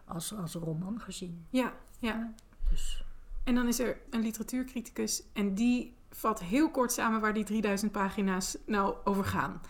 [0.05, 1.45] als, als een roman gezien.
[1.49, 2.33] ja, ja.
[2.69, 3.03] Dus,
[3.43, 7.91] En dan is er een literatuurcriticus en die vat heel kort samen waar die 3000
[7.91, 9.61] pagina's nou over gaan.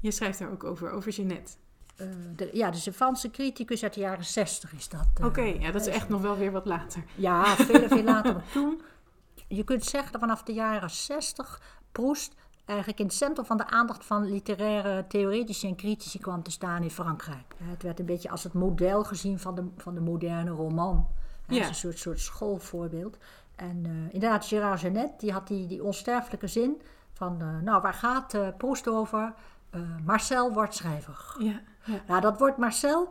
[0.00, 1.52] Je schrijft daar ook over, over Jeannette.
[2.00, 5.06] Eh, de, ja, dus een Franse criticus uit de jaren zestig is dat.
[5.20, 7.04] eh, Oké, ja, dat is echt nog wel weer wat later.
[7.14, 8.82] Ja, veel, veel later dan toen.
[9.48, 11.60] Je kunt zeggen dat vanaf de jaren 60
[11.92, 12.34] Proest
[12.64, 16.82] eigenlijk in het centrum van de aandacht van literaire theoretici en critici kwam te staan
[16.82, 17.54] in Frankrijk.
[17.62, 21.08] Het werd een beetje als het model gezien van de, van de moderne roman.
[21.48, 23.16] Is een soort, soort schoolvoorbeeld.
[23.56, 26.80] En eh, inderdaad, Gérard Genet, die had die, die onsterfelijke zin
[27.12, 29.32] van, nou, waar gaat uh, Proest over?
[30.04, 31.34] Marcel wordt schrijver.
[31.38, 32.00] Ja, ja.
[32.06, 33.08] Nou, dat wordt Marcel,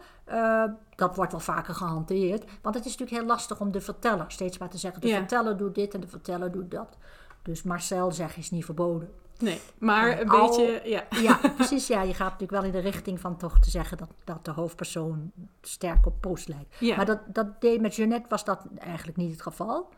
[0.95, 2.43] dat wordt wel vaker gehanteerd.
[2.61, 5.17] Want het is natuurlijk heel lastig om de verteller steeds maar te zeggen, de Ja.
[5.17, 6.97] verteller doet dit en de verteller doet dat.
[7.41, 9.09] Dus Marcel zeggen is niet verboden.
[9.37, 11.03] Nee, maar een Al- beetje, ja.
[11.21, 11.87] Ja, precies.
[11.87, 14.51] Ja, je gaat natuurlijk wel in de richting van toch te zeggen dat, dat de
[14.51, 16.75] hoofdpersoon sterk op Proust lijkt.
[16.79, 16.95] Ja.
[16.95, 19.89] Maar dat, dat deed met Jeannette was dat eigenlijk niet het geval.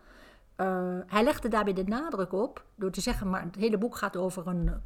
[0.56, 4.18] Eh, hij legde daarbij de nadruk op door te zeggen, maar het hele boek gaat
[4.18, 4.82] over een,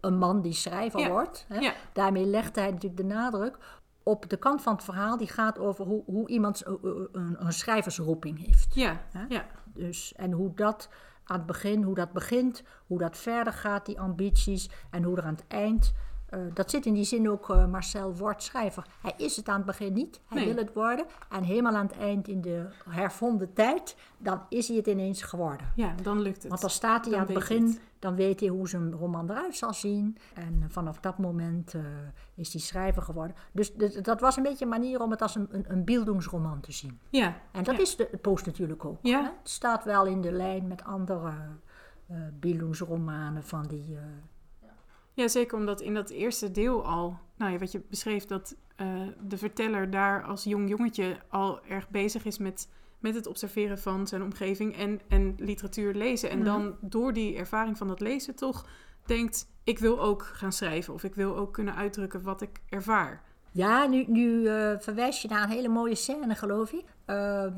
[0.00, 1.08] een man die schrijver Ja.
[1.08, 1.44] wordt.
[1.48, 1.58] Hè.
[1.58, 1.72] Ja.
[1.92, 3.56] Daarmee legde hij natuurlijk de nadruk
[4.02, 8.46] op de kant van het verhaal die gaat over hoe, hoe iemand een, een schrijversroeping
[8.46, 8.74] heeft.
[8.74, 9.24] Ja, Hè?
[9.28, 9.44] ja.
[9.74, 10.88] Dus, en hoe dat
[11.24, 15.24] aan het begin, hoe dat begint, hoe dat verder gaat, die ambities, en hoe er
[15.24, 15.92] aan het eind.
[16.28, 18.86] eh, dat zit in die zin ook, eh, Marcel wordt schrijver.
[19.02, 20.54] Hij is het aan het begin niet, hij Nee.
[20.54, 21.06] wil het worden.
[21.30, 25.72] En helemaal aan het eind, in de hervonden tijd, dan is hij het ineens geworden.
[25.74, 26.48] Ja, dan lukt het.
[26.48, 27.80] Want dan staat hij Dan aan het begin, het.
[28.00, 30.16] Dan weet hij hoe zijn roman eruit zal zien.
[30.34, 31.82] En eh, vanaf dat moment eh,
[32.34, 33.36] is hij schrijver geworden.
[33.52, 36.72] Dus dat was een beetje een manier om het als een, een, een beeldingsroman te
[36.72, 37.00] zien.
[37.10, 37.80] Ja, En dat ja.
[37.80, 38.98] is de post natuurlijk ook.
[39.02, 39.22] Ja.
[39.22, 39.28] Hè?
[39.28, 41.28] Het staat wel in de lijn met andere
[42.06, 43.98] eh Bildungsromanen van die...
[45.14, 48.56] Ja, zeker omdat in dat eerste deel al, nou ja, wat je beschreef, dat
[49.22, 52.68] de verteller daar als jong jongetje al erg bezig is met,
[53.00, 56.30] met het observeren van zijn omgeving en, en literatuur lezen.
[56.30, 56.46] En Mhm.
[56.46, 58.66] dan door die ervaring van dat lezen toch
[59.06, 63.22] denkt, ik wil ook gaan schrijven of ik wil ook kunnen uitdrukken wat ik ervaar.
[63.52, 66.84] Ja, nu, nu eh, verwijs je naar een hele mooie scène, geloof ik.
[67.04, 67.52] ehm,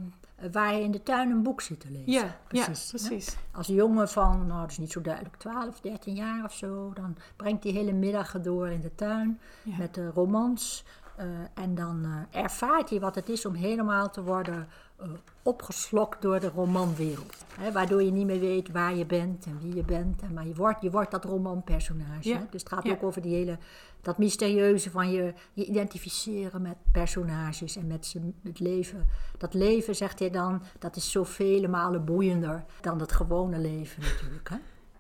[0.52, 2.12] waar hij in de tuin een boek zit te lezen.
[2.12, 2.90] Ja, precies.
[2.90, 3.37] ja, precies.
[3.52, 6.92] Als een jongen van, nou dat is niet zo duidelijk, 12, 13 jaar of zo,
[6.94, 9.76] dan brengt hij hele middagen door in de tuin Ja.
[9.78, 10.85] met de romans.
[11.16, 15.07] Eh, en dan eh, ervaart hij wat het is om helemaal te worden eh,
[15.42, 17.44] opgeslokt door de romanwereld.
[17.59, 20.22] Hè, waardoor je niet meer weet waar je bent en wie je bent.
[20.22, 22.29] En, maar je wordt, je wordt dat romanpersonage.
[22.29, 22.38] Ja.
[22.38, 22.44] hè.
[22.51, 22.92] Dus het gaat Ja.
[22.92, 23.59] ook over die hele,
[24.01, 29.07] dat mysterieuze van je, je identificeren met personages en met het leven.
[29.38, 34.48] Dat leven, zegt hij dan, dat is zoveel malen boeiender dan het gewone leven natuurlijk.
[34.48, 34.57] Hè?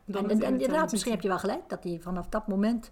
[0.06, 2.90] En, en, tuin inderdaad, misschien heb je wel gelijk, dat hij vanaf dat moment...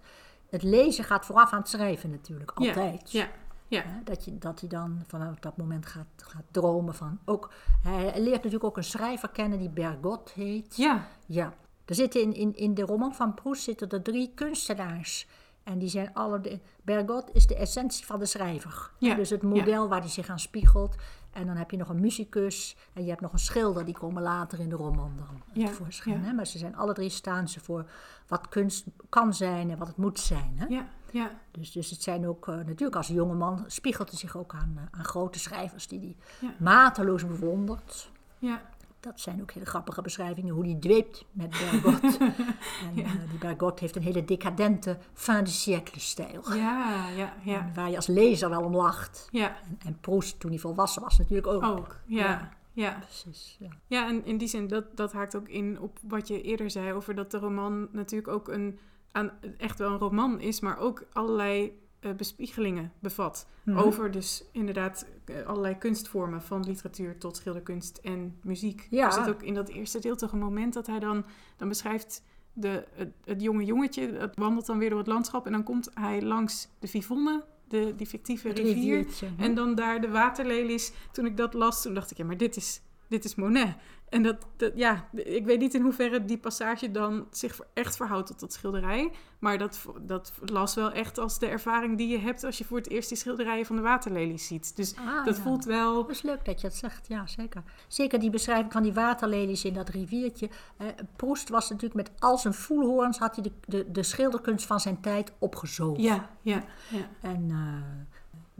[0.51, 3.11] Het lezen gaat vooraf aan het schrijven natuurlijk, Ja, altijd.
[3.11, 3.27] Ja,
[3.67, 7.19] ja, Hè, Dat, je, dat hij dan vanaf dat moment gaat, gaat dromen van...
[7.25, 10.75] Ook, hij leert natuurlijk ook een schrijver kennen die Bergot heet.
[10.75, 11.53] ja, Ja,
[11.85, 15.27] er zitten in, in, in de roman van Proust zitten er drie kunstenaars.
[15.63, 16.41] En die zijn alle...
[16.41, 18.91] De, Bergot is de essentie van de schrijver.
[18.97, 20.95] Ja, Dus het model waar hij zich aan spiegelt.
[21.31, 23.85] En dan heb je nog een muzikus en je hebt nog een schilder.
[23.85, 26.19] Die komen later in de roman dan Ja, tevoorschijn.
[26.19, 26.25] ja.
[26.25, 26.33] Hè?
[26.33, 27.89] Maar ze zijn alle drie staan ze voor
[28.27, 30.53] wat kunst kan zijn en wat het moet zijn.
[30.55, 30.65] Hè?
[30.65, 31.31] ja, ja.
[31.51, 34.99] Dus, dus het zijn ook, eh, natuurlijk als jongeman spiegelt hij zich ook aan, eh,
[34.99, 36.15] aan grote schrijvers die hij
[36.49, 36.55] Ja.
[36.59, 38.09] mateloos bewondert.
[38.39, 38.61] ja.
[39.01, 42.17] Dat zijn ook hele grappige beschrijvingen hoe hij dweept met Bergot.
[42.17, 46.53] en eh, die Bergot heeft een hele decadente fin de siècle stijl.
[46.53, 47.59] Ja, ja, ja.
[47.59, 49.27] En Waar je als lezer wel om lacht.
[49.31, 51.63] Ja, En, en Proust, toen hij volwassen was, natuurlijk ook.
[51.63, 51.99] ook.
[52.05, 52.49] Ja, Ja.
[52.73, 52.99] ja.
[52.99, 53.69] Precies, ja.
[53.87, 56.93] Ja, en in die zin, dat, dat haakt ook in op wat je eerder zei
[56.93, 58.79] over dat de roman natuurlijk ook een,
[59.11, 63.47] aan, echt wel een roman is, maar ook allerlei eh, bespiegelingen bevat.
[63.63, 63.77] Mhm.
[63.77, 68.87] Over dus inderdaad eh, allerlei kunstvormen, van literatuur tot schilderkunst en muziek.
[68.89, 69.05] Ja.
[69.05, 71.25] Er zit ook in dat eerste deel toch een moment dat hij dan,
[71.57, 75.51] dan beschrijft de, het, het jonge jongetje, dat wandelt dan weer door het landschap en
[75.51, 79.07] dan komt hij langs de Vivonne, de, die fictieve rivier.
[79.37, 80.91] En dan daar de waterlelies.
[81.11, 83.75] Toen ik dat las, toen dacht ik, ja, maar dit is, dit is Monet.
[84.09, 88.27] En dat, dat, ja, ik weet niet in hoeverre die passage dan zich echt verhoudt
[88.27, 89.11] tot dat schilderij.
[89.39, 92.77] Maar dat, dat las wel echt als de ervaring die je hebt als je voor
[92.77, 94.75] het eerst die schilderijen van de waterlelies ziet.
[94.75, 95.41] Dus Ah, dat ja.
[95.41, 95.95] voelt wel...
[95.95, 97.63] Dat is leuk dat je dat zegt, ja zeker.
[97.87, 100.49] Zeker die beschrijving van die waterlelies in dat riviertje.
[100.77, 104.79] Eh, Proest was natuurlijk met al zijn voelhoorns, had hij de, de, de schilderkunst van
[104.79, 106.03] zijn tijd opgezogen.
[106.03, 107.09] Ja, ja, ja.
[107.21, 108.10] En eh,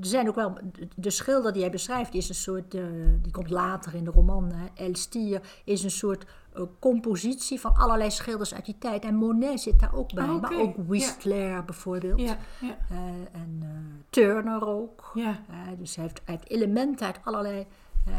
[0.02, 2.84] er zijn ook wel, de- de schilder die hij beschrijft is een soort, eh,
[3.22, 7.74] die komt later in de roman, hè, El Stier, is een soort eh, compositie van
[7.76, 9.04] allerlei schilders uit die tijd.
[9.04, 12.20] En Monet zit daar ook bij, Ah, maar ook Whistler bijvoorbeeld.
[12.20, 12.98] Ja, ja, Eh,
[13.42, 13.64] en
[14.10, 15.12] Turner ook.
[15.14, 15.40] ja.
[15.78, 17.66] Dus hij heeft, hij heeft elementen uit allerlei.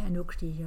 [0.07, 0.67] en ook die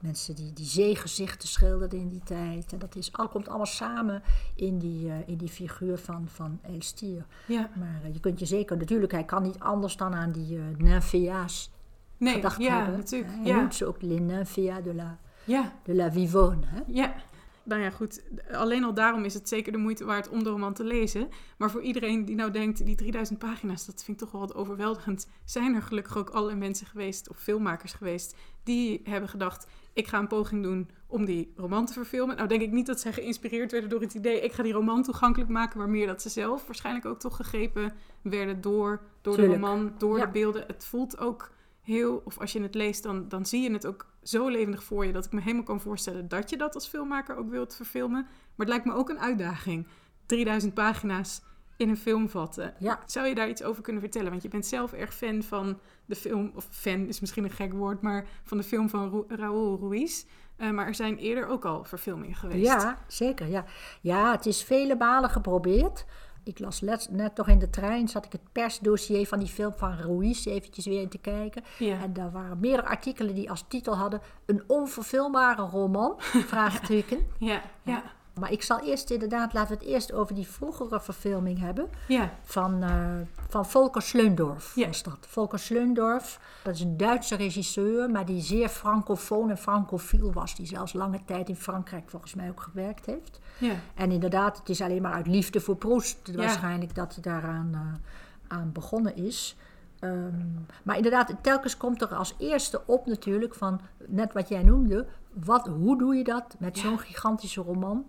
[0.00, 2.72] mensen die, die zeegezichten schilderden in die tijd.
[2.72, 4.22] En dat is, al, komt allemaal samen
[4.54, 7.26] in die, eh, in die figuur van, van El Stier.
[7.46, 7.70] ja.
[7.78, 11.70] Maar eh, je kunt je zeker, natuurlijk, hij kan niet anders dan aan die nymphéas
[12.16, 12.96] Nee, gedacht ja, hebben.
[12.96, 13.32] natuurlijk.
[13.32, 16.66] Hij Ja, noemt ze ook les nymphéas de la, ja, de la Vivonne.
[16.66, 16.80] Hè?
[16.86, 17.14] ja.
[17.62, 20.74] nou ja, goed, alleen al daarom is het zeker de moeite waard om de roman
[20.74, 21.28] te lezen.
[21.58, 24.54] Maar voor iedereen die nou denkt, die 3000 pagina's, dat vind ik toch wel wat
[24.54, 25.28] overweldigend.
[25.44, 29.66] Zijn er gelukkig ook allerlei mensen geweest, of filmmakers geweest, die hebben gedacht,
[29.98, 32.36] ik ga een poging doen om die roman te verfilmen.
[32.36, 35.02] Nou denk ik niet dat zij geïnspireerd werden door het idee, ik ga die roman
[35.02, 39.46] toegankelijk maken, maar meer dat ze zelf waarschijnlijk ook toch gegrepen werden door, door de
[39.46, 40.24] roman, door Ja.
[40.24, 40.64] de beelden.
[40.66, 44.06] Het voelt ook heel, of als je het leest, dan, dan zie je het ook
[44.22, 47.36] zo levendig voor je dat ik me helemaal kan voorstellen dat je dat als filmmaker
[47.36, 48.22] ook wilt verfilmen.
[48.22, 49.86] Maar het lijkt me ook een uitdaging.
[50.26, 51.42] 3000 pagina's
[51.78, 52.74] in een film vatten.
[52.78, 52.98] Ja.
[53.06, 54.30] Zou je daar iets over kunnen vertellen?
[54.30, 57.72] Want je bent zelf erg fan van de film, of fan is misschien een gek
[57.72, 60.24] woord, maar van de film van Ru- Raúl Ruiz.
[60.56, 62.66] Eh, maar er zijn eerder ook al verfilmingen geweest.
[62.66, 63.46] Ja, zeker.
[63.48, 63.64] Ja.
[64.00, 66.04] ja, het is vele malen geprobeerd.
[66.44, 69.72] Ik las let- net toch in de trein, zat ik het persdossier van die film
[69.76, 71.62] van Ruiz eventjes weer in te kijken.
[71.78, 72.02] Ja.
[72.02, 74.20] En daar waren meerdere artikelen die als titel hadden...
[74.46, 76.14] Een onverfilmbare roman,
[76.52, 77.26] vraagteken.
[77.38, 78.02] Ja, ja,
[78.38, 81.88] Maar ik zal eerst inderdaad, laten we het eerst over die vroegere verfilming hebben.
[82.08, 82.30] ja.
[82.42, 83.06] Van, eh,
[83.48, 84.86] van Volker Sleundorf Ja.
[84.86, 85.18] was dat.
[85.20, 90.54] Volker Sleundorf, dat is een Duitse regisseur, maar die zeer francofoon en francofiel was.
[90.54, 93.40] Die zelfs lange tijd in Frankrijk volgens mij ook gewerkt heeft.
[93.58, 93.74] ja.
[93.94, 96.34] En inderdaad, het is alleen maar uit liefde voor Proest Ja.
[96.36, 99.56] waarschijnlijk dat hij daaraan eh, aan begonnen is.
[99.98, 100.46] Ehm,
[100.82, 105.66] maar inderdaad, telkens komt er als eerste op natuurlijk van, net wat jij noemde, wat,
[105.66, 106.82] hoe doe je dat met Ja.
[106.82, 108.04] zo'n gigantische roman,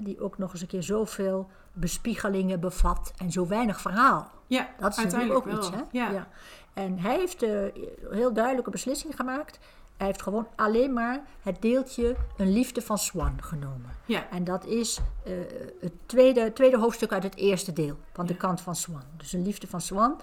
[0.00, 4.30] die ook nog eens een keer zoveel bespiegelingen bevat en zo weinig verhaal.
[4.46, 5.58] Ja, Dat is natuurlijk uiteindelijk ook wel.
[5.58, 5.98] iets, hè?
[5.98, 6.28] Ja.
[6.72, 7.72] En hij heeft een
[8.10, 9.58] heel duidelijke beslissing gemaakt.
[9.96, 13.90] Hij heeft gewoon alleen maar het deeltje een liefde van Swan genomen.
[14.06, 14.28] Ja.
[14.30, 15.32] En dat is eh,
[15.80, 19.02] het tweede, tweede hoofdstuk uit het eerste deel van de kant van Swan.
[19.16, 20.20] Dus een liefde van Swan.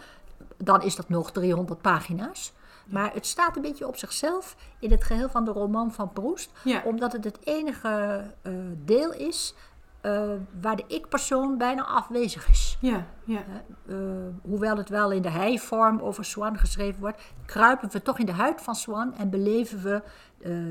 [0.57, 2.53] Dan is dat nog 300 pagina's.
[2.89, 6.51] Maar het staat een beetje op zichzelf in het geheel van de roman van Proest.
[6.63, 6.81] Ja.
[6.85, 8.53] Omdat het het enige eh,
[8.85, 9.53] deel is
[10.01, 10.29] eh,
[10.61, 12.77] waar de ik-persoon bijna afwezig is.
[12.81, 13.43] Ja, ja.
[13.87, 13.95] Eh,
[14.41, 18.31] hoewel het wel in de hij-vorm over Swan geschreven wordt, kruipen we toch in de
[18.31, 20.01] huid van Swan en beleven we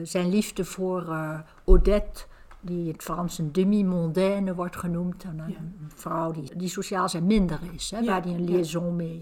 [0.02, 1.16] zijn liefde voor
[1.64, 2.24] Odette,
[2.61, 5.24] die in het Frans een demi-mondaine wordt genoemd.
[5.24, 5.57] Een, Ja.
[5.94, 8.50] vrouw die, die sociaal zijn minder is, hè, Ja, waar hij een ja.
[8.50, 9.20] liaison mee,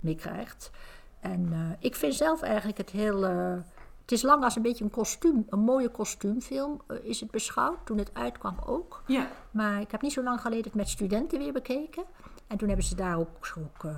[0.00, 0.70] mee krijgt.
[1.20, 3.24] En eh, ik vind zelf eigenlijk het heel.
[3.24, 3.54] eh,
[4.00, 7.86] het is lang als een beetje een kostuum, een mooie kostuumfilm eh, is het beschouwd.
[7.86, 9.02] Toen het uitkwam ook.
[9.06, 12.04] Ja, Maar ik heb niet zo lang geleden het met studenten weer bekeken.
[12.46, 13.92] En toen hebben ze daar ook, ook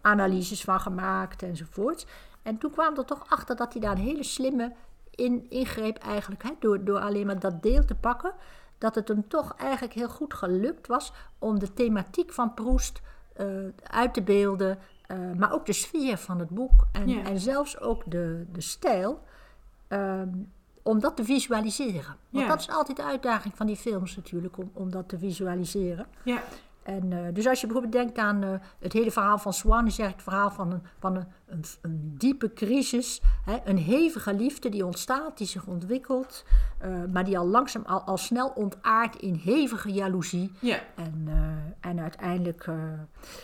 [0.00, 2.06] analyses van gemaakt enzovoort.
[2.42, 4.72] En toen kwam er toch achter dat hij daar een hele slimme
[5.10, 6.42] in, ingreep eigenlijk.
[6.42, 8.32] Hè, door, door alleen maar dat deel te pakken.
[8.78, 13.00] Dat het hem toch eigenlijk heel goed gelukt was om de thematiek van Proest
[13.82, 14.78] uit te beelden.
[15.08, 16.86] Eh, maar ook de sfeer van het boek.
[16.92, 17.22] En, Ja.
[17.24, 19.22] en zelfs ook de, de stijl.
[19.88, 20.28] ehm,
[20.82, 22.16] om dat te visualiseren.
[22.30, 22.48] Want Ja.
[22.48, 26.06] dat is altijd de uitdaging van die films natuurlijk, om, om dat te visualiseren.
[26.24, 26.42] ja,
[26.88, 28.48] En, eh, dus als je bijvoorbeeld denkt aan eh,
[28.78, 32.14] het hele verhaal van Swan, is eigenlijk het verhaal van een, van een, een, een
[32.18, 33.20] diepe crisis.
[33.44, 36.44] Hè, een hevige liefde die ontstaat, die zich ontwikkelt,
[36.78, 40.52] eh, maar die al langzaam, al, al snel ontaart in hevige jaloezie.
[40.60, 40.78] ja.
[40.96, 41.28] En,
[41.80, 42.66] en uiteindelijk.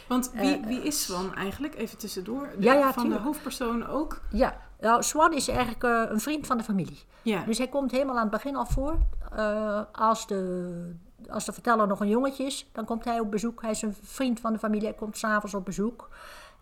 [0.09, 1.75] Want wie, wie is Swan eigenlijk?
[1.75, 2.49] Even tussendoor.
[2.59, 4.21] De- Ja, ja, van de hoofdpersoon ook?
[4.31, 7.03] ja, nou, Swan is eigenlijk een vriend van de familie.
[7.23, 8.99] Ja, Dus hij komt helemaal aan het begin al voor.
[9.93, 10.95] Als, de,
[11.31, 13.63] als de verteller nog een jongetje is, dan komt hij op bezoek.
[13.63, 16.09] Hij is een vriend van de familie, hij komt s'avonds op bezoek.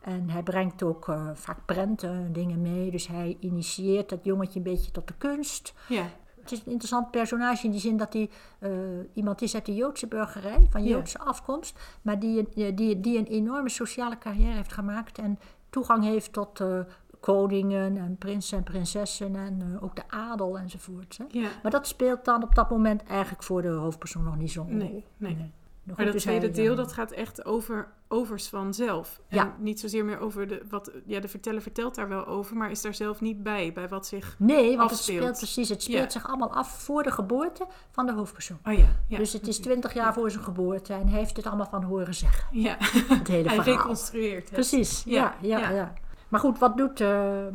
[0.01, 2.91] En hij brengt ook eh, vaak prenten, dingen mee.
[2.91, 5.75] Dus hij initieert dat jongetje een beetje tot de kunst.
[5.89, 6.05] ja,
[6.41, 8.71] Het is een interessant personage in die zin dat hij eh,
[9.15, 10.89] iemand is uit de Joodse burgerij, van Ja.
[10.89, 11.79] Joodse afkomst.
[12.03, 15.39] Maar die, een- die, die een enorme sociale carrière heeft gemaakt en
[15.71, 16.79] toegang heeft tot eh,
[17.23, 21.19] koningen en prinsen en prinsessen en eh, ook de adel enzovoort.
[21.19, 21.25] Hè.
[21.41, 21.49] ja.
[21.63, 24.65] Maar dat speelt dan op dat moment eigenlijk voor de hoofdpersoon nog niet rol.
[24.69, 25.53] Nee, nee.
[25.85, 29.21] Nou Maar dat tweede hij, deel, eh, dat gaat echt over, over Swan zelf.
[29.29, 29.55] En Ja.
[29.59, 30.63] niet zozeer meer over de...
[30.69, 33.73] Wat, ja, de verteller vertelt daar wel over, maar is daar zelf niet bij.
[33.73, 34.35] Bij wat zich...
[34.39, 35.69] Nee, want het speelt precies.
[35.69, 36.11] Het speelt Ja.
[36.11, 38.59] zich allemaal af voor de geboorte van de hoofdpersoon.
[38.65, 39.19] Oh ja, ja.
[39.19, 42.15] dus het is twintig jaar voor zijn geboorte en hij heeft het allemaal van horen
[42.15, 42.61] zeggen.
[42.61, 43.77] Ja, Het hele hij verhaal.
[43.83, 44.53] reconstrueert het.
[44.53, 45.71] Precies, ja, ja.
[45.71, 45.93] ja.
[46.33, 47.47] Maar goed, wat doet eh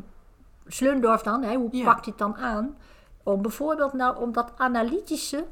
[0.68, 1.44] Slundorf dan?
[1.44, 1.56] Hè?
[1.56, 1.84] Hoe Ja.
[1.84, 2.78] pakt hij het dan aan?
[3.24, 5.46] Om bijvoorbeeld nou, om dat analytische,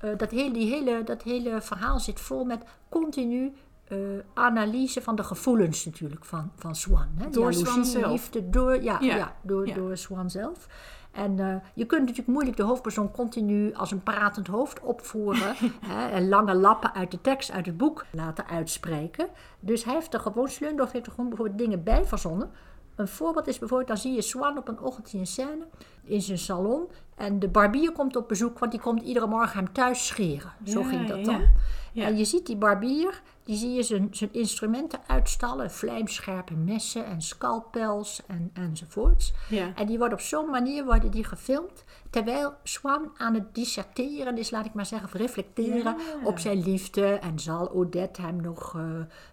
[0.00, 3.52] eh, dat, hele, die hele, dat hele verhaal zit vol met continu
[3.88, 3.98] eh,
[4.34, 7.08] analyse van de gevoelens natuurlijk van, van Swan.
[7.16, 7.30] Hè?
[7.30, 8.10] Door Jaloezie, Swan zelf.
[8.10, 9.34] Liefde, door, ja, Ja, ja.
[9.42, 9.74] door, ja.
[9.74, 10.66] door Swan zelf.
[11.12, 15.54] En je kunt natuurlijk moeilijk de hoofdpersoon continu als een pratend hoofd opvoeren.
[15.92, 19.26] hè, en lange lappen uit de tekst, uit het boek laten uitspreken.
[19.60, 22.50] Dus hij heeft er gewoon, Slundorf heeft er gewoon bijvoorbeeld dingen bij verzonnen.
[23.00, 25.66] Een voorbeeld is bijvoorbeeld, dan zie je Swan op een ochtend in scène.
[26.04, 26.88] in zijn salon.
[27.16, 30.52] En de barbier komt op bezoek, want die komt iedere morgen hem thuis scheren.
[30.64, 31.46] Zo Ja, ging dat ja, dan.
[31.92, 32.04] ja.
[32.04, 35.70] En je ziet die barbier, die zie je zijn, zijn instrumenten uitstallen.
[35.70, 39.32] Vlijmscherpe messen en scalpels en, enzovoorts.
[39.48, 39.72] Ja.
[39.74, 41.84] En die worden op zo'n manier worden die gefilmd.
[42.10, 45.96] Terwijl Swan aan het disserteren is, laat ik maar zeggen, of reflecteren Ja.
[46.24, 47.06] op zijn liefde.
[47.06, 48.76] En zal Odette hem nog,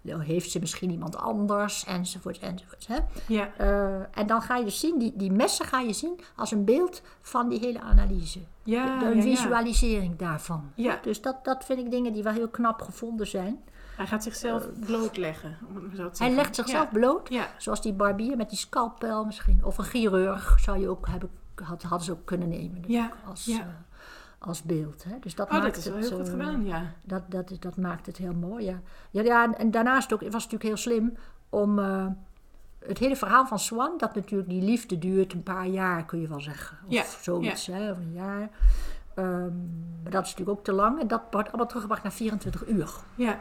[0.03, 2.87] eh, heeft ze misschien iemand anders, enzovoorts, enzovoorts.
[2.87, 2.97] Hè?
[3.27, 3.53] Ja.
[3.57, 6.65] Eh, en dan ga je dus zien, die, die messen ga je zien als een
[6.65, 8.39] beeld van die hele analyse.
[8.63, 9.21] Ja, ja.
[9.21, 10.71] visualisering daarvan.
[10.75, 10.99] Ja.
[11.01, 13.63] Dus dat, dat vind ik dingen die wel heel knap gevonden zijn.
[13.97, 16.89] Hij gaat zichzelf blootleggen, om het maar zo te Hij legt zichzelf ja.
[16.99, 17.47] bloot, Ja.
[17.57, 19.63] zoals die barbier met die scalpel misschien.
[19.63, 21.29] Of een chirurg zou je ook hebben,
[21.63, 23.59] had, hadden ze ook kunnen nemen dus Ja, als, ja.
[23.59, 23.65] eh,
[24.39, 25.03] als beeld.
[25.03, 25.19] Hè?
[25.19, 26.93] Dus dat Oh, maakt dat is wel het, heel goed eh, gedaan, ja.
[27.03, 28.79] Dat, dat, dat maakt het heel mooi, ja.
[29.11, 31.17] Ja, ja en, en daarnaast ook, was het natuurlijk heel slim
[31.49, 31.79] om...
[31.79, 32.05] eh,
[32.79, 36.27] het hele verhaal van Swan, dat natuurlijk die liefde duurt een paar jaar, kun je
[36.27, 36.77] wel zeggen.
[36.85, 38.49] Of Ja, zoiets, hè, of een jaar.
[39.15, 39.55] Ehm,
[40.03, 40.99] maar dat is natuurlijk ook te lang.
[40.99, 42.89] En dat wordt allemaal teruggebracht naar 24 uur.
[43.15, 43.39] Ja.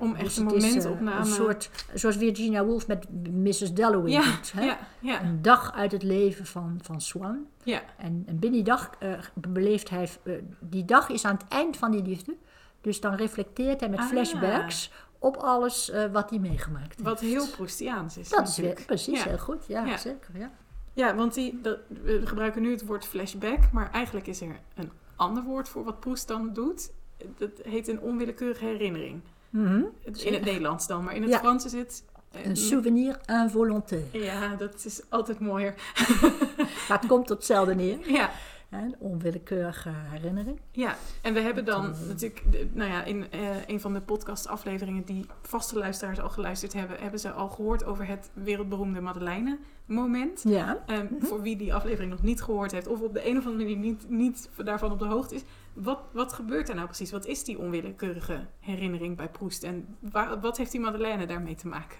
[0.00, 1.18] Om echt Dus een is, eh, momentopname...
[1.18, 3.72] een soort, zoals Virginia Woolf met Mrs.
[3.72, 4.52] Dalloway ja, doet.
[4.52, 4.64] Hè?
[4.64, 7.46] ja, ja, Een dag uit het leven van, van Swan.
[7.62, 7.82] ja.
[7.98, 10.08] En, en binnen die dag eh, beleeft hij...
[10.22, 12.36] eh, die dag is aan het eind van die liefde.
[12.80, 14.06] Dus dan reflecteert hij met Ah.
[14.06, 17.02] flashbacks op alles wat hij meegemaakt heeft.
[17.02, 18.86] Wat heel Proustiaans is Dat is weer, natuurlijk.
[18.86, 19.28] precies Ja.
[19.28, 19.64] heel goed.
[19.66, 19.96] Ja, Ja.
[19.96, 20.38] zeker.
[20.38, 20.50] Ja.
[20.92, 24.90] Ja, want die, dat, we gebruiken nu het woord flashback, maar eigenlijk is er een
[25.16, 26.90] ander woord voor wat Proust dan doet.
[27.38, 29.20] Dat heet een onwillekeurige herinnering.
[29.50, 29.82] Mhm.
[30.04, 31.38] In het Nederlands dan, maar in het Ja.
[31.38, 32.04] Frans is het...
[32.32, 34.06] eh, Een souvenir involontaire.
[34.22, 35.74] Ja, dat is altijd mooier.
[36.88, 38.10] Maar het komt tot hetzelfde neer.
[38.12, 38.30] Ja,
[38.68, 40.60] Hè, Een onwillekeurige herinnering.
[40.70, 40.96] ja.
[41.22, 45.78] en we hebben dan natuurlijk, nou ja, in eh, een van de podcastafleveringen die vaste
[45.78, 50.42] luisteraars al geluisterd hebben, hebben ze al gehoord over het wereldberoemde Madeleine-moment.
[50.44, 50.82] Ja.
[50.86, 53.64] Ehm, Voor wie die aflevering nog niet gehoord heeft, of op de een of andere
[53.64, 55.42] manier niet, niet daarvan op de hoogte is.
[55.72, 57.10] Wat, wat gebeurt er nou precies?
[57.10, 59.62] Wat is die onwillekeurige herinnering bij Proest?
[59.62, 61.98] En waar, wat heeft die Madeleine daarmee te maken?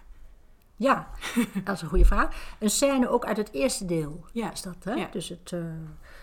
[0.80, 1.08] Ja,
[1.64, 2.54] dat is een goede vraag.
[2.58, 4.76] Een scène ook uit het eerste deel Ja, is dat.
[4.84, 4.92] Hè?
[4.92, 5.08] ja.
[5.10, 5.60] Dus het, eh,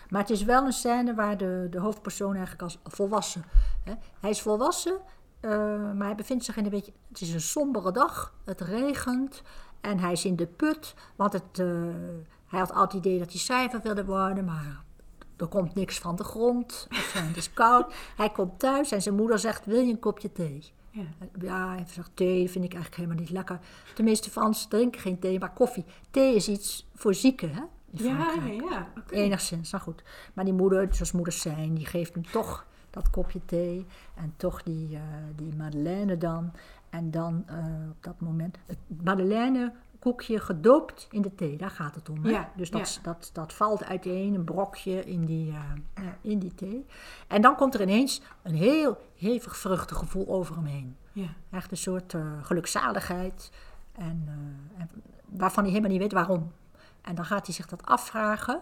[0.08, 3.44] maar het is wel een scène waar de, de hoofdpersoon eigenlijk als volwassen...
[3.84, 3.92] Hè?
[4.20, 4.98] Hij is volwassen,
[5.40, 5.50] eh,
[5.92, 6.92] maar hij bevindt zich in een beetje...
[7.08, 9.42] Het is een sombere dag, het regent
[9.80, 10.94] en hij is in de put.
[11.16, 11.66] Want het, eh,
[12.46, 14.86] hij had altijd het idee dat hij schrijver wilde worden, maar...
[15.38, 17.94] Er komt niks van de grond, of het is koud.
[18.16, 20.72] Hij komt thuis en zijn moeder zegt, wil je een kopje thee?
[20.90, 21.02] Ja.
[21.40, 23.58] Ja, hij zegt thee vind ik eigenlijk helemaal niet lekker.
[23.94, 25.84] Tenminste, Frans drinken geen thee, maar koffie.
[26.10, 27.62] Thee is iets voor zieken, hè?
[27.90, 28.88] Ja, ja, ja.
[29.10, 30.02] Enigszins, nou goed.
[30.34, 33.86] Maar die moeder, zoals moeders zijn, die geeft hem toch dat kopje thee.
[34.14, 35.02] En toch die, eh,
[35.36, 36.52] die madeleine dan.
[36.90, 37.56] En dan eh,
[37.90, 38.58] op dat moment,
[39.02, 39.72] madeleine
[40.08, 42.24] koekje gedoopt in de thee, daar gaat het om.
[42.24, 42.30] Hè?
[42.30, 43.02] Ja, dus dat, ja.
[43.02, 46.86] dat, dat valt uiteen, een brokje in die, eh, ja, in die thee.
[47.26, 50.96] En dan komt er ineens een heel hevig vruchtengevoel over hem heen.
[51.12, 51.28] Ja.
[51.50, 53.50] Echt een soort eh, gelukzaligheid.
[53.92, 54.88] En, eh, en
[55.24, 56.52] waarvan hij helemaal niet weet waarom.
[57.02, 58.60] En dan gaat hij zich dat afvragen.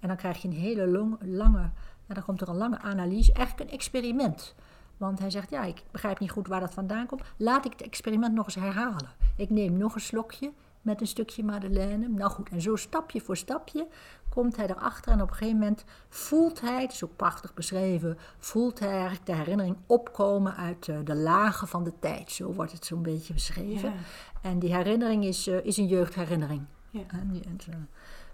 [0.00, 1.70] En dan krijg je een hele long- lange.
[2.06, 3.32] Ja, dan komt er een lange analyse.
[3.32, 4.54] Eigenlijk een experiment.
[4.96, 7.22] Want hij zegt: Ja, ik begrijp niet goed waar dat vandaan komt.
[7.36, 9.10] Laat ik het experiment nog eens herhalen.
[9.36, 10.52] Ik neem nog een slokje
[10.86, 12.08] met een stukje madeleine.
[12.08, 13.86] Nou goed, en zo stapje voor stapje
[14.28, 15.12] komt hij erachter.
[15.12, 19.26] En op een gegeven moment voelt hij, het is ook prachtig beschreven, voelt hij eigenlijk
[19.26, 22.30] de herinnering opkomen uit eh, de lagen van de tijd.
[22.30, 23.90] Zo wordt het zo'n beetje beschreven.
[23.90, 23.96] Ja.
[24.42, 26.62] En die herinnering is, eh, is een jeugdherinnering.
[26.90, 27.00] Ja.
[27.08, 27.18] Eh,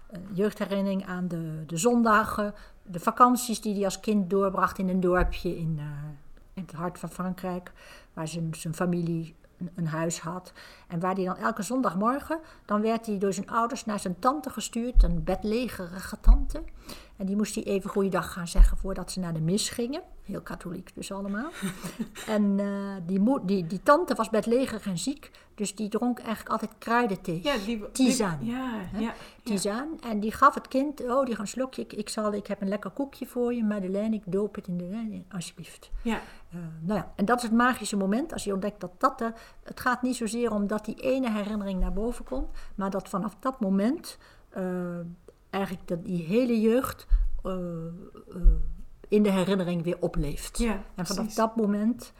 [0.07, 4.99] een jeugdherinnering aan de, de zondagen, de vakanties die hij als kind doorbracht in een
[4.99, 5.79] dorpje in,
[6.53, 7.71] in het hart van Frankrijk,
[8.13, 10.53] waar zijn, zijn familie een, een huis had.
[10.93, 14.49] En waar hij dan elke zondagmorgen, dan werd hij door zijn ouders naar zijn tante
[14.49, 16.63] gestuurd, een bedlegerige tante.
[17.17, 20.01] En die moest hij even goeiedag gaan zeggen voordat ze naar de mis gingen.
[20.23, 21.49] Heel katholiek dus allemaal.
[22.27, 22.67] en eh,
[23.05, 27.39] die, die, die tante was bedlegerig en ziek, dus die dronk eigenlijk altijd kruidenthee.
[27.43, 27.83] Ja, die,
[28.41, 28.99] Ja, hè?
[28.99, 29.13] ja.
[30.01, 31.81] En die gaf het kind, oh, die gaat een slokje.
[31.81, 34.15] Ik, ik, zal, ik heb een lekker koekje voor je, Madeleine.
[34.15, 35.91] Ik doop het in de wijn, alsjeblieft.
[36.01, 36.21] ja.
[36.53, 39.33] Eh, nou ja, en dat is het magische moment als je ontdekt dat dat de,
[39.63, 43.35] het gaat niet zozeer om dat die ene herinnering naar boven komt, maar dat vanaf
[43.39, 44.17] dat moment
[44.49, 44.99] eh,
[45.49, 47.07] eigenlijk dat die hele jeugd
[47.43, 47.91] eh, eh,
[49.07, 50.57] in de herinnering weer opleeft.
[50.57, 51.35] Ja, en vanaf precies.
[51.35, 52.13] dat moment,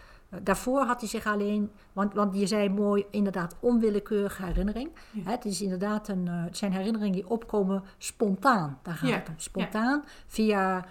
[0.44, 4.90] daarvoor had hij zich alleen, want, want je zei mooi, inderdaad onwillekeurige herinnering.
[5.12, 5.24] Ja.
[5.24, 8.80] Hè, het is inderdaad een, het zijn herinneringen die opkomen spontaan.
[8.82, 9.34] Daar gaat Ja, het om.
[9.38, 10.86] Spontaan via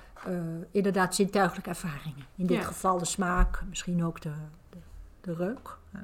[0.70, 2.24] inderdaad zintuigelijke ervaringen.
[2.36, 4.32] In dit geval de smaak, misschien ook de,
[4.70, 4.78] de,
[5.20, 5.76] de reuk.
[5.90, 6.00] hè.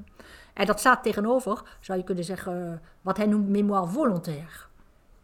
[0.58, 4.66] En dat staat tegenover, zou je kunnen zeggen, wat hij noemt mémoire volontaire.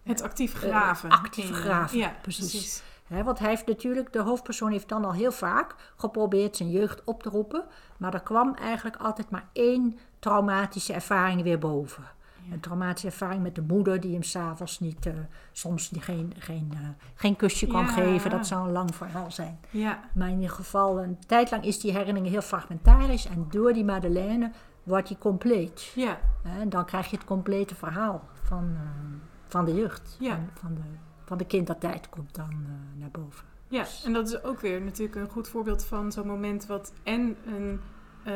[0.03, 1.11] Het actief Eh, graven.
[1.11, 2.83] actief eh, graven, ja, precies.
[3.07, 7.05] Hè, want hij heeft natuurlijk, de hoofdpersoon heeft dan al heel vaak geprobeerd zijn jeugd
[7.05, 7.65] op te roepen.
[7.97, 12.05] Maar er kwam eigenlijk altijd maar één traumatische ervaring weer boven.
[12.53, 15.13] Een traumatische ervaring met de moeder die hem s'avonds niet, eh,
[15.53, 16.79] soms geen, geen, eh,
[17.15, 17.87] geen kusje Ja.
[17.87, 18.31] geven.
[18.31, 19.59] Dat zou een lang verhaal zijn.
[19.71, 23.27] Ja, Maar in ieder geval, een tijd lang is die herinnering heel fragmentarisch.
[23.27, 24.51] En door die Madeleine
[24.85, 25.93] wordt die compleet.
[25.95, 28.81] ja, En dan krijg je het complete verhaal van, eh,
[29.47, 30.17] van de jeugd.
[30.21, 30.35] Ja.
[30.35, 30.81] Van, van, de,
[31.25, 33.45] van de kindertijd komt dan eh, naar boven.
[33.69, 33.85] ja.
[34.05, 37.81] En dat is ook weer natuurlijk een goed voorbeeld van zo'n moment wat en een,
[38.25, 38.35] eh,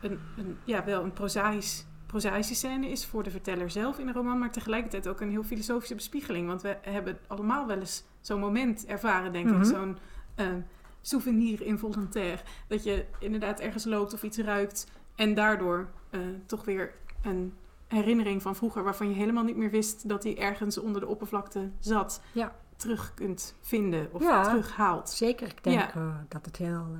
[0.00, 4.12] een, een, ja, wel een prozaïs, prozaïsche scène is voor de verteller zelf in de
[4.12, 6.46] roman, maar tegelijkertijd ook een heel filosofische bespiegeling.
[6.46, 9.58] Want we hebben allemaal wel eens zo'n moment ervaren, denk Mhm.
[9.60, 9.64] ik.
[9.64, 9.98] Zo'n
[10.34, 10.46] eh,
[11.00, 12.42] souvenir involontair.
[12.68, 14.86] Dat je inderdaad ergens loopt of iets ruikt
[15.20, 16.92] en daardoor eh, toch weer
[17.22, 17.54] een
[17.86, 21.70] herinnering van vroeger waarvan je helemaal niet meer wist dat die ergens onder de oppervlakte
[21.78, 22.52] zat, Ja.
[22.76, 24.42] terug kunt vinden of Ja.
[24.42, 25.10] terughaalt.
[25.10, 26.98] Zeker, ik denk eh, dat het heel eh,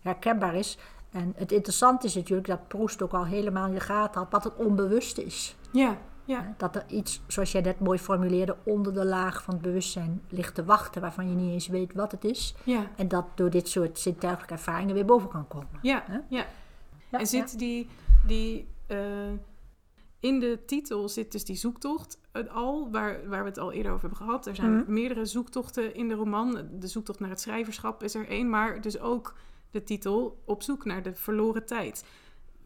[0.00, 0.78] herkenbaar is.
[1.10, 4.44] En het interessante is natuurlijk dat Proest ook al helemaal in de gaten had wat
[4.44, 5.56] het onbewuste is.
[5.72, 9.62] Ja, ja, Dat er iets, zoals jij net mooi formuleerde, onder de laag van het
[9.62, 12.54] bewustzijn ligt te wachten waarvan je niet eens weet wat het is.
[12.64, 15.68] ja, En dat door dit soort zintuigelijke ervaringen weer boven kan komen.
[15.82, 16.44] ja, ja.
[17.10, 17.88] Ja, En zit die,
[18.26, 18.98] die eh,
[20.20, 23.92] in de titel zit dus die zoektocht het al, waar, waar we het al eerder
[23.92, 24.46] over hebben gehad.
[24.46, 24.92] Er zijn Mhm.
[24.92, 26.68] meerdere zoektochten in de roman.
[26.72, 29.34] De zoektocht naar het schrijverschap is er één, maar dus ook
[29.70, 32.04] de titel Op zoek naar de verloren tijd.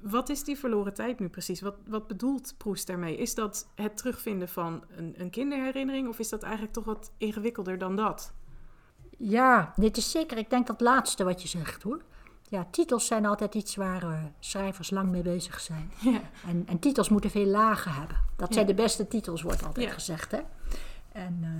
[0.00, 1.60] Wat is die verloren tijd nu precies?
[1.60, 3.16] Wat, wat bedoelt Proest daarmee?
[3.16, 7.78] Is dat het terugvinden van een, een kinderherinnering of is dat eigenlijk toch wat ingewikkelder
[7.78, 8.32] dan dat?
[9.18, 10.38] Ja, dit is zeker.
[10.38, 12.02] Ik denk dat laatste wat je zegt hoor.
[12.50, 15.90] Ja, titels zijn altijd iets waar eh, schrijvers lang mee bezig zijn.
[16.12, 18.16] Ja, En, en titels moeten veel lagen hebben.
[18.36, 18.54] Dat Ja.
[18.54, 19.92] zijn de beste titels, wordt altijd Ja.
[19.92, 20.30] gezegd.
[20.30, 20.38] Hè?
[21.12, 21.50] En, eh,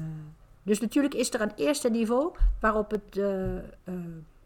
[0.62, 3.16] dus natuurlijk is er een eerste niveau waarop het.
[3.18, 3.94] eh,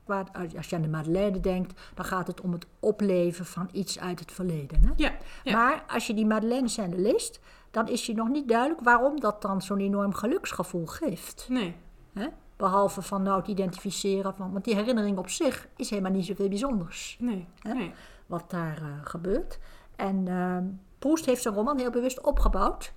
[0.04, 0.26] waar,
[0.56, 4.20] als je aan de Madeleine denkt, dan gaat het om het opleven van iets uit
[4.20, 4.94] het verleden.
[4.96, 5.52] Hè?
[5.52, 7.40] Maar als je die Madeleine scène leest,
[7.70, 11.46] dan is je nog niet duidelijk waarom dat dan zo'n enorm geluksgevoel geeft.
[11.48, 11.74] nee.
[12.12, 12.26] Hè?
[12.56, 14.52] Behalve van nou het identificeren van.
[14.52, 17.72] Want die herinnering op zich is helemaal niet zoveel bijzonders Nee, Hè?
[17.72, 17.92] nee.
[18.26, 19.58] wat daar eh, gebeurt.
[19.96, 20.56] En uh,
[20.98, 22.92] Proest heeft zijn roman heel bewust opgebouwd.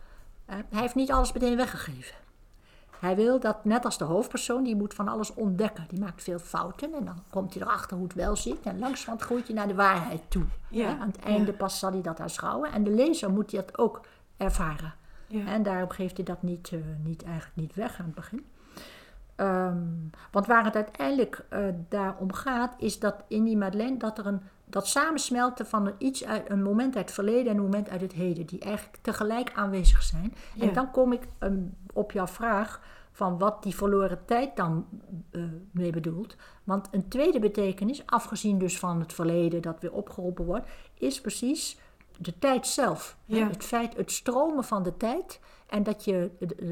[0.49, 2.15] Uh, hij heeft niet alles meteen weggegeven.
[2.99, 5.85] Hij wil dat, net als de hoofdpersoon, die moet van alles ontdekken.
[5.87, 8.65] Die maakt veel fouten en dan komt hij erachter hoe het wel zit.
[8.65, 10.45] En langzamerhand groeit hij naar de waarheid toe.
[10.69, 10.97] Ja, Hè?
[10.99, 11.57] Aan het einde ja.
[11.57, 12.71] pas zal hij dat aanschouwen.
[12.71, 14.01] En de lezer moet dat ook
[14.37, 14.93] ervaren.
[15.27, 15.45] Ja.
[15.45, 18.45] En daarom geeft hij dat niet, uh, niet, eigenlijk niet weg aan het begin.
[19.37, 21.59] Um, want waar het uiteindelijk uh,
[21.89, 26.25] daarom gaat, is dat in die Madeleine dat er een dat samensmelten van een, iets
[26.25, 29.51] uit, een moment uit het verleden en een moment uit het heden, die eigenlijk tegelijk
[29.55, 30.33] aanwezig zijn.
[30.53, 30.67] Ja.
[30.67, 32.81] En dan kom ik um, op jouw vraag
[33.11, 34.85] van wat die verloren tijd dan
[35.31, 36.35] uh, mee bedoelt.
[36.63, 41.77] Want een tweede betekenis, afgezien dus van het verleden dat weer opgeroepen wordt, is precies
[42.17, 43.17] de tijd zelf.
[43.25, 43.47] Ja.
[43.47, 46.31] Het feit, het stromen van de tijd en dat, je,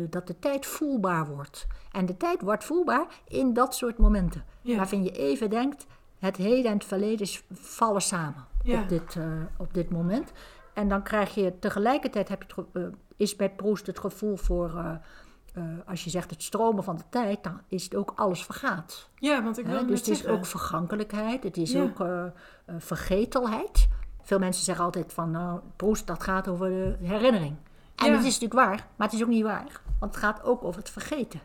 [0.10, 1.68] dat de tijd voelbaar wordt.
[1.92, 4.44] En de tijd wordt voelbaar in dat soort momenten.
[4.62, 4.76] Ja.
[4.78, 5.86] Waarvan je even denkt,
[6.20, 8.82] het heden en het verleden vallen samen Ja.
[8.82, 9.26] op, dit, uh,
[9.58, 10.32] op dit moment.
[10.74, 12.88] En dan krijg je tegelijkertijd, heb je het, uh,
[13.18, 14.72] is bij Proest het gevoel voor,
[15.58, 19.10] uh, als je zegt het stromen van de tijd, dan is het ook alles vergaat.
[19.16, 21.82] Ja, want ik wil He, Dus het is ook vergankelijkheid, het is Ja.
[21.82, 22.24] ook uh,
[22.78, 23.88] vergetelheid.
[24.22, 27.56] Veel mensen zeggen altijd van, nou, Proest, dat gaat over de herinnering.
[27.96, 28.12] En Ja.
[28.12, 29.82] het is natuurlijk waar, maar het is ook niet waar.
[30.00, 31.40] Want het gaat ook over het vergeten.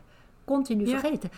[0.45, 0.99] Continu Ja.
[0.99, 1.29] vergeten.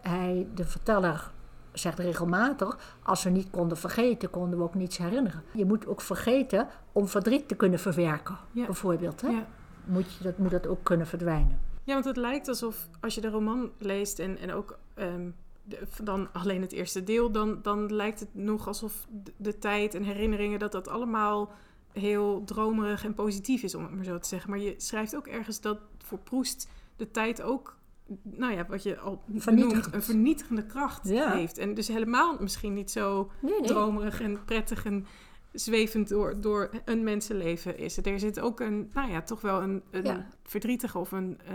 [0.00, 1.30] Hij, de verteller
[1.72, 5.42] zegt regelmatig, als we niet konden vergeten, konden we ook niets herinneren.
[5.52, 8.64] Je moet ook vergeten om verdriet te kunnen verwerken, Ja.
[8.64, 9.20] bijvoorbeeld.
[9.20, 9.28] Hè?
[9.28, 9.46] Ja.
[9.84, 11.60] Moet, je, dat, moet dat ook kunnen verdwijnen.
[11.84, 15.30] Ja, want het lijkt alsof als je de roman leest en, en ook ehm,
[15.62, 19.94] de- dan alleen het eerste deel, dan, dan lijkt het nog alsof de, de tijd
[19.94, 21.50] en herinneringen, dat dat allemaal
[21.92, 24.50] heel dromerig en positief is, om het maar zo te zeggen.
[24.50, 27.76] Maar je schrijft ook ergens dat voor Proest de tijd ook,
[28.22, 31.32] nou ja, wat je al noemt, een vernietigende kracht Ja.
[31.32, 31.58] heeft.
[31.58, 33.68] En dus helemaal misschien niet zo Nee, nee.
[33.68, 35.06] dromerig en prettig en
[35.52, 37.96] zwevend door, door een mensenleven is.
[37.96, 40.26] Er zit ook een, nou ja, toch wel een, een Ja.
[40.44, 41.54] verdrietige of een eh,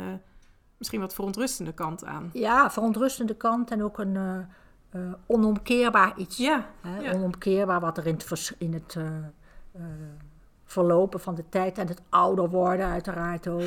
[0.77, 2.29] misschien wat verontrustende kant aan.
[2.33, 4.37] Ja, verontrustende kant en ook een eh,
[4.89, 6.37] eh, onomkeerbaar iets.
[6.37, 7.11] Ja, Hè, ja.
[7.13, 8.97] Onomkeerbaar wat er in het, vers- in het
[10.75, 13.61] verlopen van de tijd en het ouder worden uiteraard ook.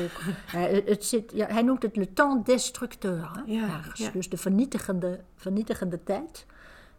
[0.91, 3.29] Het, zit, ja, hij noemt het le temps destructeur.
[3.33, 3.99] Hè, Ja, ergens.
[3.99, 4.09] ja.
[4.11, 6.45] Dus de vernietigende, vernietigende tijd.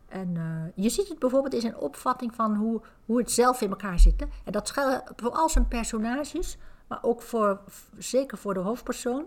[0.08, 3.70] En eh, je ziet het bijvoorbeeld in zijn opvatting van hoe, hoe het zelf in
[3.70, 4.20] elkaar zit.
[4.20, 4.26] Hè.
[4.44, 7.60] En dat geldt voor al zijn personages, maar ook voor,
[7.98, 9.24] zeker voor de hoofdpersoon.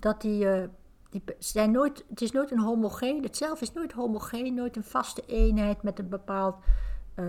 [0.00, 0.68] dat die, eh,
[1.10, 4.84] die zijn nooit, het is nooit een homogeen, het zelf is nooit homogeen, nooit een
[4.84, 6.56] vaste eenheid met een bepaald
[7.16, 7.24] eh,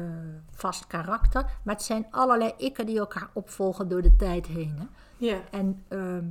[0.52, 1.42] vast karakter.
[1.64, 4.76] Maar het zijn allerlei ikken die elkaar opvolgen door de tijd heen.
[4.78, 4.86] Hè?
[5.18, 5.40] Ja.
[5.52, 6.26] En ehm,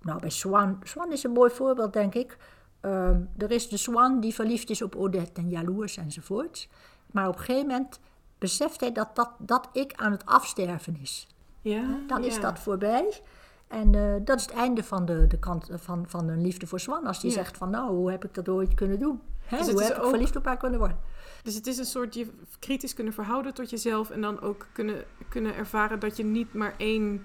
[0.00, 2.36] nou, bij Swan, Swan is een mooi voorbeeld, denk ik.
[2.80, 6.68] Ehm, er is de Swan die verliefd is op Odette en jaloers enzovoorts.
[7.06, 8.00] Maar op een gegeven moment
[8.38, 11.26] beseft hij dat dat, dat ik aan het afsterven is.
[11.60, 11.98] Ja.
[12.06, 13.20] Dan is dat voorbij.
[13.68, 16.80] En eh, dat is het einde van de, de kant van, van een liefde voor
[16.80, 17.06] Swan.
[17.06, 19.20] Als die zegt van nou, hoe heb ik dat ooit kunnen doen?
[19.44, 20.98] Hè, Dus het hoe is heb ik ook- verliefd op haar kunnen worden?
[21.42, 22.26] Dus het is een soort je
[22.58, 26.74] kritisch kunnen verhouden tot jezelf en dan ook kunnen, kunnen ervaren dat je niet maar
[26.76, 27.22] één,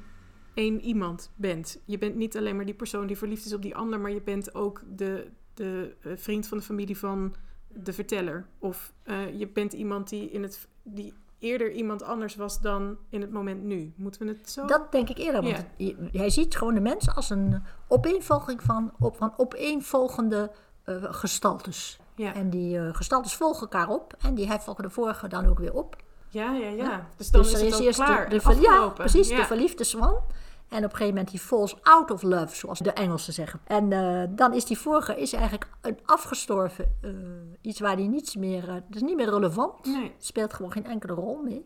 [0.53, 1.79] één iemand bent.
[1.85, 4.21] Je bent niet alleen maar die persoon die verliefd is op die ander, maar je
[4.21, 7.35] bent ook de, de eh, vriend van de familie van
[7.67, 8.47] de verteller.
[8.59, 13.21] Of eh, je bent iemand die, in het, die eerder iemand anders was dan in
[13.21, 13.93] het moment nu.
[13.95, 14.65] Moeten we het zo?
[14.65, 15.41] Dat denk ik eerder.
[15.41, 15.93] Want Ja.
[16.11, 20.51] hij ziet gewoon de mens als een opeenvolging van, op, van opeenvolgende
[20.83, 21.99] eh gestaltes.
[22.19, 22.33] Ja.
[22.33, 24.15] En die eh, gestaltes volgen elkaar op.
[24.21, 25.95] En die hij volgen de vorige dan ook weer op.
[26.29, 26.83] ja, ja, ja.
[26.83, 27.07] Ja.
[27.17, 30.17] Dus dan dus is er het is eerst klaar de, ja, precies, de verliefde zwan.
[30.67, 33.59] En op een gegeven moment die falls out of love, zoals de Engelsen zeggen.
[33.63, 37.11] En eh, dan is die vorige is eigenlijk een afgestorven eh,
[37.61, 38.65] iets waar die niets meer...
[38.65, 39.85] dat is niet meer relevant.
[39.85, 40.11] Nee.
[40.17, 41.65] Speelt gewoon geen enkele rol mee.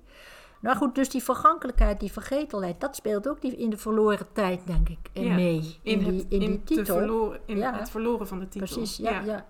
[0.60, 4.68] Nou goed, dus die vergankelijkheid, die vergetelheid, dat speelt ook die in de verloren tijd,
[4.68, 5.80] denk ik, Ja, mee.
[5.82, 6.98] In, die, het, in die titel.
[6.98, 7.78] verloren, in Ja.
[7.78, 8.68] het verloren van de titel.
[8.68, 9.22] Precies, ja.
[9.22, 9.46] ja.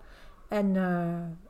[0.53, 1.49] En eh,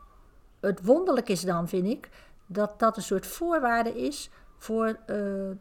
[0.60, 2.10] het wonderlijk is dan, vind ik,
[2.46, 5.18] dat dat een soort voorwaarde is voor eh,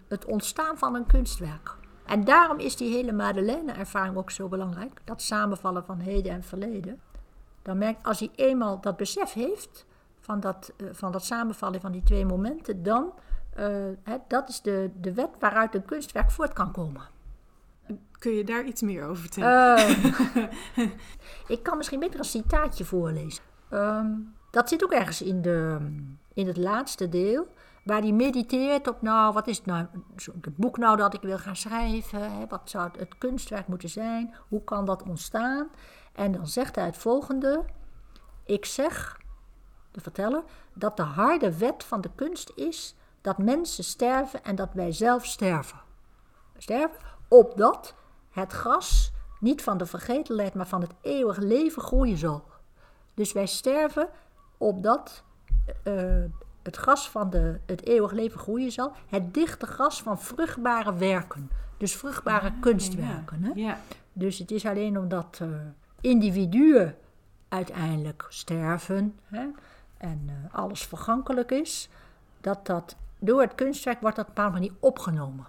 [0.08, 1.76] het ontstaan van een kunstwerk.
[2.04, 5.00] En daarom is die hele Madeleine-ervaring ook zo belangrijk.
[5.04, 7.00] Dat samenvallen van heden en verleden.
[7.62, 9.86] Dan merkt als hij eenmaal dat besef heeft
[10.20, 13.12] van dat, eh, van dat samenvallen van die twee momenten, dan
[14.02, 17.02] hè, dat is de, de wet waaruit een kunstwerk voort kan komen.
[18.22, 19.76] Kun je daar iets meer over vertellen?
[19.76, 20.90] Eh,
[21.56, 23.44] ik kan misschien beter een citaatje voorlezen.
[23.68, 24.10] Ehm,
[24.50, 25.78] dat zit ook ergens in, de,
[26.34, 27.46] in het laatste deel.
[27.84, 29.86] Waar hij mediteert op, nou, wat is het nou,
[30.40, 32.32] het boek nou dat ik wil gaan schrijven?
[32.32, 32.46] Hè?
[32.46, 34.34] Wat zou het, het kunstwerk moeten zijn?
[34.48, 35.68] Hoe kan dat ontstaan?
[36.12, 37.64] En dan zegt hij het volgende.
[38.44, 39.20] Ik zeg,
[39.90, 40.42] de verteller,
[40.74, 45.26] dat de harde wet van de kunst is dat mensen sterven en dat wij zelf
[45.26, 45.80] sterven.
[46.56, 46.98] Sterven,
[47.28, 47.94] opdat
[48.32, 52.44] het gras niet van de vergetelheid, maar van het eeuwig leven groeien zal.
[53.14, 54.08] Dus wij sterven
[54.58, 55.24] opdat
[55.82, 56.24] eh,
[56.62, 58.92] het gras van de, het eeuwig leven groeien zal.
[59.08, 61.50] Het dichte gras van vruchtbare werken.
[61.76, 63.42] Dus vruchtbare kunstwerken.
[63.44, 63.50] Hè?
[63.54, 63.78] Ja.
[64.12, 65.48] Dus het is alleen omdat eh,
[66.00, 66.96] individuen
[67.48, 69.46] uiteindelijk sterven hè,
[69.96, 71.88] en eh, alles vergankelijk is,
[72.40, 75.46] dat dat door het kunstwerk wordt dat op een bepaalde manier opgenomen.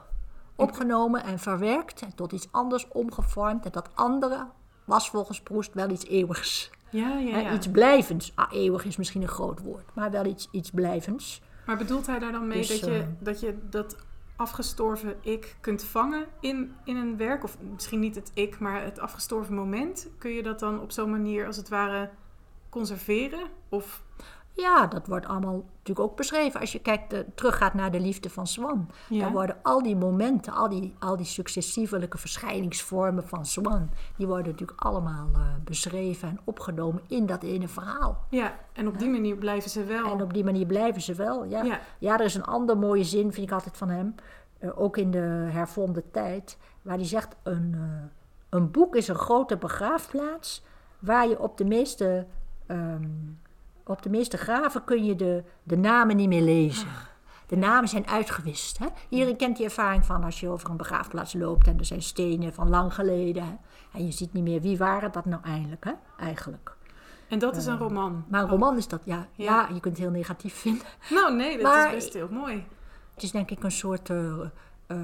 [0.56, 3.66] Opgenomen en verwerkt en tot iets anders omgevormd.
[3.66, 4.48] En dat andere
[4.86, 6.72] was volgens Proest wel iets eeuwigs.
[6.90, 7.54] Ja, ja, ja.
[7.54, 8.32] Iets blijvends.
[8.36, 11.42] Ah, eeuwig is misschien een groot woord, maar wel iets, iets blijvends.
[11.66, 13.96] Maar bedoelt hij daar dan mee Dus, dat, je, eh, dat je dat
[14.36, 17.44] afgestorven ik kunt vangen in, in een werk?
[17.44, 20.08] Of misschien niet het ik, maar het afgestorven moment.
[20.18, 22.10] Kun je dat dan op zo'n manier als het ware
[22.70, 23.44] conserveren?
[23.70, 24.04] Of
[24.56, 26.60] Ja, dat wordt allemaal natuurlijk ook beschreven.
[26.60, 28.90] Als je kijkt, eh, teruggaat naar de liefde van Swan.
[29.10, 29.24] Ja.
[29.24, 33.90] Dan worden al die momenten, al die, al die successievelijke verschijningsvormen van Swan...
[34.18, 38.26] die worden natuurlijk allemaal eh, beschreven en opgenomen in dat ene verhaal.
[38.30, 40.12] ja, en op die manier blijven ze wel.
[40.12, 41.64] En op die manier blijven ze wel, ja.
[41.64, 41.80] Ja.
[42.00, 44.16] Ja, er is een andere mooie zin, vind ik altijd van hem...
[44.60, 47.36] eh, ook in de hervormde tijd, waar hij zegt...
[47.44, 47.76] Een,
[48.50, 50.64] een boek is een grote begraafplaats...
[51.00, 52.26] waar je op de meeste...
[52.66, 53.10] ehm,
[53.86, 56.88] op de meeste graven kun je de, de namen niet meer lezen.
[57.48, 58.78] De namen zijn uitgewist.
[58.78, 58.86] Hè?
[59.10, 62.54] Iedereen kent die ervaring van als je over een begraafplaats loopt en er zijn stenen
[62.54, 63.44] van lang geleden.
[63.44, 63.54] Hè?
[63.94, 65.92] En je ziet niet meer wie waren dat nou eigenlijk, hè?
[66.20, 66.76] eigenlijk.
[67.28, 68.26] En dat is een roman.
[68.30, 69.46] Maar een roman is dat, ja, ja.
[69.46, 69.68] Ja.
[69.74, 70.86] je kunt het heel negatief vinden.
[71.10, 72.66] Nou nee, dat Maar- is best heel mooi.
[73.14, 74.40] Het is denk ik een soort eh,
[74.88, 74.98] eh,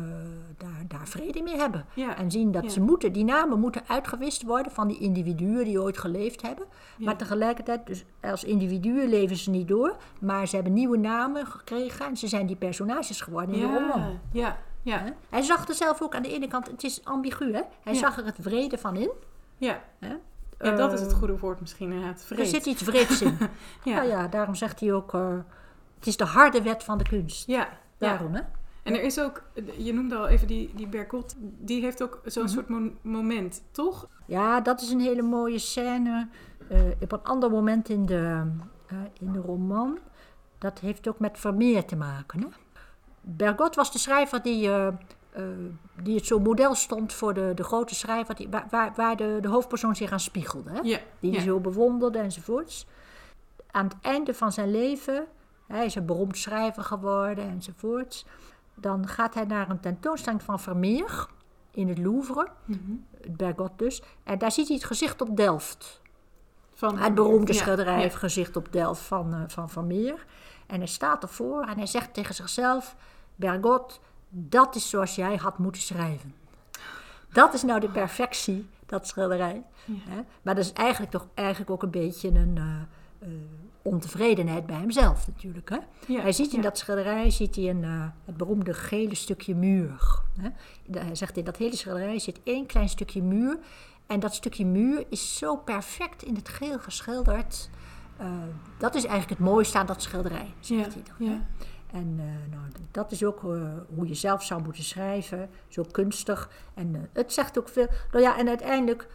[0.57, 1.85] daar, daar vrede mee hebben.
[1.93, 2.69] Ja, En zien dat ja.
[2.69, 6.65] ze moeten, die namen moeten uitgewist worden van die individuen die ooit geleefd hebben.
[6.97, 12.05] Maar tegelijkertijd, dus als individuen leven ze niet door, maar ze hebben nieuwe namen gekregen
[12.05, 14.19] en ze zijn die personages geworden in de roman.
[14.31, 15.03] Ja, ja?
[15.29, 17.61] Hij zag er zelf ook aan de ene kant, het is ambigu, hè?
[17.83, 19.11] Hij zag er het vrede van in.
[19.57, 19.81] ja.
[19.99, 20.15] Hè?
[20.61, 22.19] Ja, dat is het goede woord misschien inderdaad.
[22.19, 22.47] Er Vreed.
[22.47, 23.37] zit iets vreeds in.
[23.83, 23.95] Ja.
[23.95, 25.29] Nou ja, daarom zegt hij ook, eh,
[25.97, 27.47] het is de harde wet van de kunst.
[27.47, 27.67] Ja, ja.
[27.97, 28.41] Daarom, hè?
[28.83, 29.43] En er is ook,
[29.77, 32.51] je noemde al even die, die Bergot, die heeft ook zo'n Mhm.
[32.51, 34.07] soort mo- moment, toch?
[34.25, 36.27] Ja, dat is een hele mooie scène.
[36.69, 38.43] eh, op een ander moment in de,
[38.87, 39.97] eh, in de roman.
[40.57, 42.39] Dat heeft ook met Vermeer te maken.
[42.39, 42.47] Hè?
[43.21, 44.87] Bergot was de schrijver die eh,
[46.03, 49.47] die het zo model stond voor de, de grote schrijver, die, waar, waar, de, de
[49.47, 50.69] hoofdpersoon zich aan spiegelde.
[50.69, 50.81] Hè?
[50.81, 51.41] Die hij ja.
[51.41, 52.87] zo bewonderde enzovoorts.
[53.71, 55.25] Aan het einde van zijn leven,
[55.67, 58.25] hij is een beroemd schrijver geworden enzovoorts.
[58.81, 61.27] Dan gaat hij naar een tentoonstelling van Vermeer
[61.71, 62.79] in het Louvre, Mhm.
[63.21, 64.01] het Bergot dus.
[64.23, 66.01] En daar ziet hij het gezicht op Delft.
[66.73, 68.09] Van Het beroemde ja, schilderij ja.
[68.09, 70.25] gezicht op Delft van, eh, van Vermeer.
[70.67, 72.95] En hij staat ervoor en hij zegt tegen zichzelf:
[73.35, 73.99] Bergot,
[74.29, 76.33] dat is zoals jij had moeten schrijven.
[77.31, 79.63] Dat is nou de perfectie, dat schilderij.
[79.85, 80.21] Hè?
[80.41, 82.63] Maar dat is eigenlijk toch eigenlijk ook een beetje een eh,
[83.19, 83.29] eh,
[83.81, 85.69] ontevredenheid bij hemzelf natuurlijk.
[85.69, 85.77] Hè?
[86.07, 86.63] Ja, Hij ziet in ja.
[86.63, 90.21] dat schilderij ziet hij een, eh, het beroemde gele stukje muur.
[90.41, 90.49] Hè?
[90.99, 93.57] Hij zegt in dat hele schilderij zit één klein stukje muur.
[94.07, 97.69] En dat stukje muur is zo perfect in het geel geschilderd.
[98.17, 98.27] Eh,
[98.77, 101.45] dat is eigenlijk het mooiste aan dat schilderij, zegt Ja, hij dan.
[101.91, 103.61] En eh, nou, dat is ook eh,
[103.95, 106.49] hoe je zelf zou moeten schrijven, zo kunstig.
[106.73, 107.87] En eh, het zegt ook veel.
[108.11, 109.07] Nou ja, en uiteindelijk,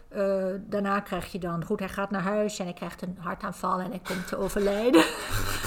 [0.67, 3.91] daarna krijg je dan, goed, hij gaat naar huis en hij krijgt een hartaanval en
[3.91, 5.05] hij komt te overlijden.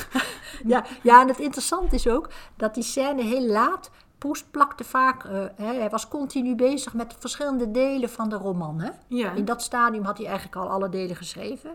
[0.73, 3.91] ja, ja, en het interessante is ook dat die scène heel laat.
[4.17, 5.23] Proest plakte vaak,
[5.55, 8.79] hè, hij was continu bezig met verschillende delen van de roman.
[8.79, 8.89] Hè?
[9.07, 9.31] Ja.
[9.31, 11.71] In dat stadium had hij eigenlijk al alle delen geschreven.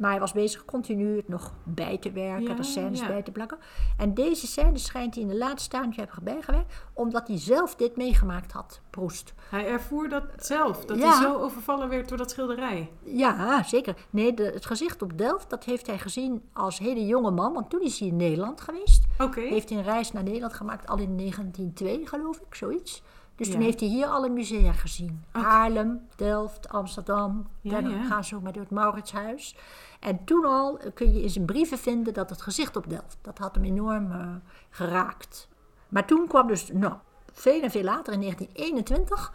[0.00, 3.06] Maar hij was bezig continu het nog bij te werken, Ja, de scènes ja.
[3.06, 3.58] bij te plakken.
[3.98, 7.96] En deze scène schijnt hij in de laatste te hebben bijgewerkt, omdat hij zelf dit
[7.96, 9.34] meegemaakt had, Proest.
[9.50, 11.08] Hij ervoer dat zelf, dat Ja.
[11.12, 12.90] hij zo overvallen werd door dat schilderij.
[13.02, 13.94] Ja, zeker.
[14.10, 17.70] Nee, de, het gezicht op Delft, dat heeft hij gezien als hele jonge man, want
[17.70, 19.04] toen is hij in Nederland geweest.
[19.18, 19.40] Oké.
[19.40, 23.02] Heeft hij een reis naar Nederland gemaakt, al in 1902 geloof ik, zoiets.
[23.40, 23.54] Dus Ja.
[23.54, 25.24] toen heeft hij hier alle musea gezien.
[25.30, 28.02] Haarlem, Delft, Amsterdam, Ja, dan ja.
[28.04, 29.56] gaan zo maar door het Mauritshuis.
[30.00, 33.38] En toen al kun je in zijn brieven vinden dat het gezicht op Delft, dat
[33.38, 34.26] had hem enorm eh,
[34.70, 35.48] geraakt.
[35.88, 36.94] Maar toen kwam dus, nou,
[37.32, 39.32] veel en veel later, in 1921,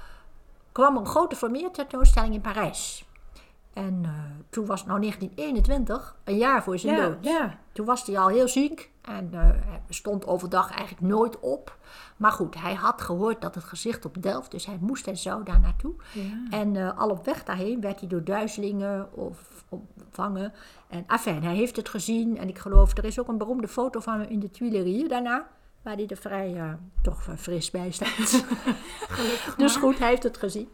[0.71, 3.05] kwam een grote Vermeer-tentoonstelling in Parijs.
[3.75, 4.11] En eh,
[4.49, 7.17] toen was het nou 1921, een jaar voor zijn Ja, dood.
[7.21, 7.59] ja.
[7.71, 9.49] Toen was hij al heel ziek en eh,
[9.89, 11.77] stond overdag eigenlijk nooit op.
[12.17, 15.43] Maar goed, hij had gehoord dat het gezicht op Delft, dus hij moest en zou
[15.43, 15.93] daar naartoe.
[16.13, 16.57] Ja.
[16.57, 20.53] En eh, al op weg daarheen werd hij door duizelingen of opvangen.
[20.87, 23.99] En afijn, hij heeft het gezien en ik geloof, er is ook een beroemde foto
[23.99, 25.47] van hem in de Tuileries daarna.
[25.81, 28.45] Waar hij er vrij toch fris bij staat.
[29.57, 30.69] dus goed, hij heeft het gezien.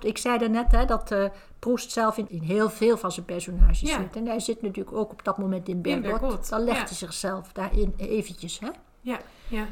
[0.00, 1.24] Ik zei daarnet hè, dat eh
[1.58, 3.98] Proest zelf in, in heel veel van zijn personages Ja.
[3.98, 4.16] zit.
[4.16, 6.48] En hij zit natuurlijk ook op dat moment in Bergot.
[6.48, 6.84] Dan legt ja.
[6.84, 8.58] hij zichzelf daarin eventjes.
[8.60, 8.68] Hè?
[9.00, 9.18] Ja,
[9.48, 9.66] ja.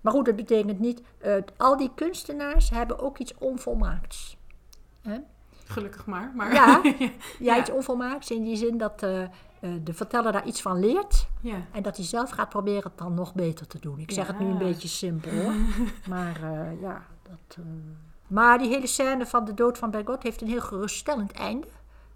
[0.00, 1.02] Maar goed, dat betekent niet...
[1.18, 4.36] eh, al die kunstenaars hebben ook iets onvolmaakts.
[5.02, 5.18] Hè?
[5.64, 6.32] Gelukkig maar.
[6.34, 6.80] maar Ja.
[6.84, 7.58] Ja, Ja.
[7.58, 9.22] iets onvolmaakts in die zin dat eh,
[9.82, 11.26] de verteller daar iets van leert.
[11.40, 11.56] ja.
[11.72, 13.98] En dat hij zelf gaat proberen het dan nog beter te doen.
[13.98, 15.54] Ik zeg het nu een beetje simpel hoor.
[16.08, 16.40] maar
[16.80, 17.64] ja, dat...
[18.32, 21.66] Maar die hele scène van de dood van Bergot heeft een heel geruststellend einde.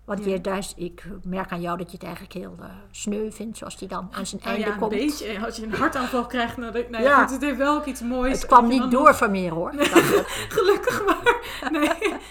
[0.05, 0.31] Want Ja.
[0.31, 3.59] je, daar is, ik merk aan jou dat je het eigenlijk heel eh, sneu vindt,
[3.59, 4.91] zoals die dan aan zijn Nou einde ja, een komt.
[4.93, 5.27] beetje.
[5.27, 7.21] En Als je een hartaanval krijgt, nou, dat- nou ja, Ja.
[7.23, 8.33] goed, het heeft wel ook iets moois.
[8.33, 9.73] Het kwam niet door van meer hoor.
[10.57, 11.37] Gelukkig maar.
[11.71, 12.14] Nee.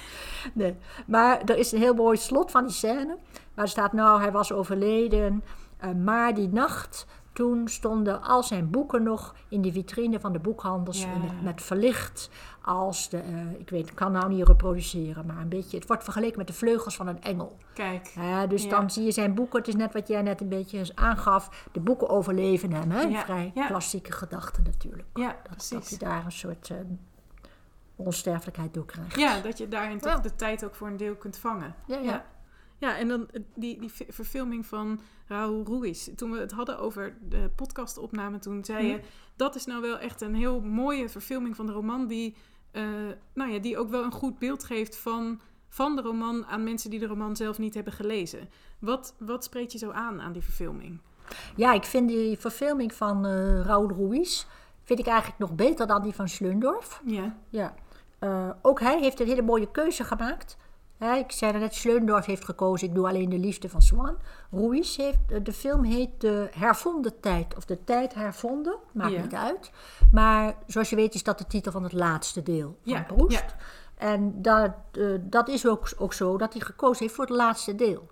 [0.53, 0.75] Nee.
[1.07, 3.17] Maar er is een heel mooi slot van die scène.
[3.53, 5.43] Waar staat nou, hij was overleden.
[5.77, 7.05] eh, maar die nacht,
[7.35, 11.01] toen stonden al zijn boeken nog in de vitrine van de boekhandels.
[11.01, 11.17] Ja.
[11.17, 12.29] Met, met verlicht
[12.61, 15.25] als de, eh, ik weet, ik kan nou niet reproduceren.
[15.25, 17.57] Maar een beetje, het wordt vergeleken met de vleugels van een engel.
[17.73, 18.11] Kijk.
[18.19, 18.69] Hè, dus Ja.
[18.69, 21.67] dan zie je zijn boeken, het is net wat jij net een beetje aangaf.
[21.71, 23.01] De boeken overleven hem, hè?
[23.01, 25.07] Ja, Vrij klassieke gedachte natuurlijk.
[25.13, 26.77] Ja, Dat, dat hij daar een soort eh,
[27.95, 29.15] onsterfelijkheid door krijgt.
[29.15, 31.75] Ja, dat je daarin toch de tijd ook voor een deel kunt vangen.
[31.87, 32.25] Ja, ja.
[32.85, 32.97] Ja.
[32.97, 36.09] En dan eh, die, die verfilming van Raoul Ruiz.
[36.15, 38.99] Toen we het hadden over de podcastopname, toen zei je...
[39.35, 42.07] dat is nou wel echt een heel mooie verfilming van de roman...
[42.07, 42.35] die,
[42.71, 42.83] eh,
[43.33, 46.45] nou ja, die ook wel een goed beeld geeft van, van de roman...
[46.45, 48.49] aan mensen die de roman zelf niet hebben gelezen.
[48.79, 50.99] Wat, wat spreekt je zo aan aan die verfilming?
[51.55, 54.45] Ja, ik vind die verfilming van eh Raoul Ruiz
[54.83, 57.01] vind ik eigenlijk nog beter dan die van Sleundorf.
[57.05, 57.75] Ja, Ja.
[58.61, 60.57] Ook hij heeft een hele mooie keuze gemaakt.
[60.99, 64.17] Ik zei net, Sleundorf heeft gekozen, ik doe alleen de liefde van Swan.
[64.51, 69.21] Ruiz heeft, eh, de film heet De Hervonden Tijd, of De Tijd Hervonden, maakt Ja.
[69.21, 69.71] niet uit.
[70.11, 73.39] Maar zoals je weet is dat de titel van het laatste deel van Ja, Proest.
[73.39, 73.45] ja.
[73.95, 77.75] En dat, eh, dat is ook, ook zo, dat hij gekozen heeft voor het laatste
[77.75, 78.07] deel.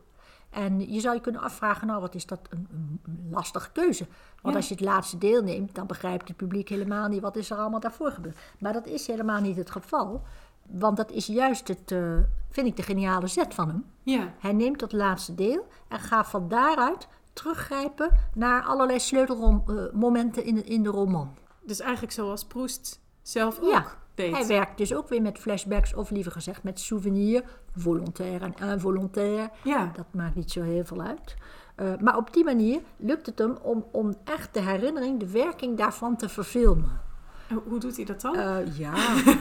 [0.50, 4.06] En je zou je kunnen afvragen, nou wat is dat een, een- een lastige keuze.
[4.42, 4.60] Want Ja.
[4.60, 7.58] als je het laatste deel neemt, dan begrijpt het publiek helemaal niet wat is er
[7.58, 8.38] allemaal daarvoor gebeurd.
[8.60, 10.22] Maar dat is helemaal niet het geval.
[10.68, 12.18] Want dat is juist het, eh,
[12.50, 13.86] vind ik, de geniale zet van hem.
[14.04, 20.56] ja, Hij neemt dat laatste deel en gaat van daaruit teruggrijpen naar allerlei sleutelmomenten in,
[20.56, 21.36] de- in de roman.
[21.66, 23.70] dus eigenlijk zoals Proest zelf ook.
[23.72, 23.86] Ja,
[24.16, 24.32] deed.
[24.34, 27.44] Hij werkt dus ook weer met flashbacks, of liever gezegd met souvenir,
[27.76, 29.50] volontair en involontair.
[29.64, 29.92] Ja.
[29.96, 31.36] Dat maakt niet zo heel veel uit.
[31.78, 35.78] Uh, maar op die manier lukt het hem om, om echt de herinnering, de werking
[35.78, 37.02] daarvan te verfilmen.
[37.68, 38.36] Hoe doet hij dat dan?
[38.36, 38.94] Uh, ja,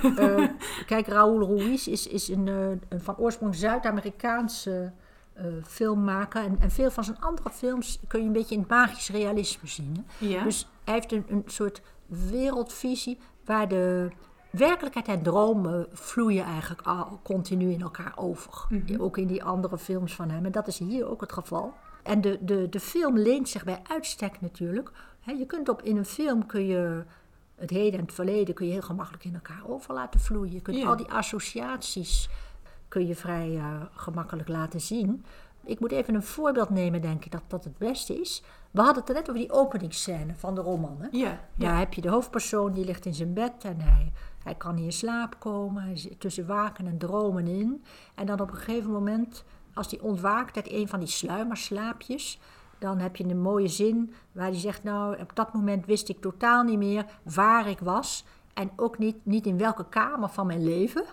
[0.04, 0.48] uh,
[0.86, 4.92] kijk, Raúl Ruiz is, is een, een van oorsprong Zuid-Amerikaanse
[5.64, 6.44] filmmaker.
[6.44, 9.68] En, en, veel van zijn andere films kun je een beetje in het magisch realisme
[9.68, 10.06] zien.
[10.18, 10.42] Ja.
[10.42, 14.10] Dus hij heeft een, een soort wereldvisie waar de
[14.52, 18.66] werkelijkheid en dromen vloeien eigenlijk al continu in elkaar over.
[18.68, 19.00] Mm -hmm.
[19.00, 20.44] Ook in die andere films van hem.
[20.44, 21.74] En dat is hier ook het geval.
[22.02, 24.90] En de, de, de film leent zich bij uitstek natuurlijk.
[25.20, 27.04] He, je kunt op, in een film kun je
[27.56, 30.52] het heden en het verleden kun je heel gemakkelijk in elkaar over laten vloeien.
[30.52, 30.86] Je kunt Ja.
[30.86, 32.28] al die associaties
[32.88, 35.24] kun je vrij eh, gemakkelijk laten zien.
[35.64, 38.42] Ik moet even een voorbeeld nemen, denk ik, dat dat het beste is.
[38.70, 40.96] We hadden het er net over die openingsscène van de roman.
[41.00, 41.08] Hè?
[41.10, 41.40] Ja.
[41.54, 44.12] Daar heb je de hoofdpersoon, die ligt in zijn bed en hij,
[44.44, 45.82] hij kan niet in slaap komen.
[45.82, 47.84] Hij zit tussen waken en dromen in.
[48.14, 49.44] En dan op een gegeven moment,
[49.74, 52.38] als hij ontwaakt uit een van die sluimerslaapjes...
[52.82, 54.82] dan heb je een mooie zin waar hij zegt...
[54.82, 58.24] nou, op dat moment wist ik totaal niet meer waar ik was...
[58.54, 61.04] en ook niet, niet in welke kamer van mijn leven...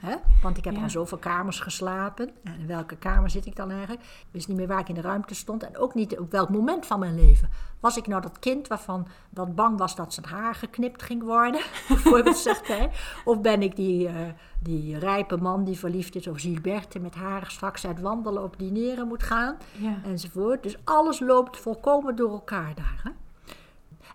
[0.00, 0.14] Hè?
[0.42, 0.88] Want ik heb Ja.
[0.88, 2.30] zoveel kamers geslapen.
[2.44, 4.02] En in welke kamer zit ik dan eigenlijk?
[4.02, 5.62] Ik wist niet meer waar ik in de ruimte stond.
[5.62, 7.50] En ook niet op welk moment van mijn leven.
[7.80, 11.60] Was ik nou dat kind waarvan dat bang was dat zijn haar geknipt ging worden?
[11.88, 12.90] Bijvoorbeeld zegt hij.
[13.24, 14.14] Of ben ik die, eh,
[14.66, 19.08] die rijpe man die verliefd is op Gilberte met haar straks uit wandelen op dineren
[19.08, 19.56] moet gaan?
[19.78, 20.00] Ja.
[20.04, 20.62] Enzovoort.
[20.62, 23.00] Dus alles loopt volkomen door elkaar daar.
[23.02, 23.10] Hè?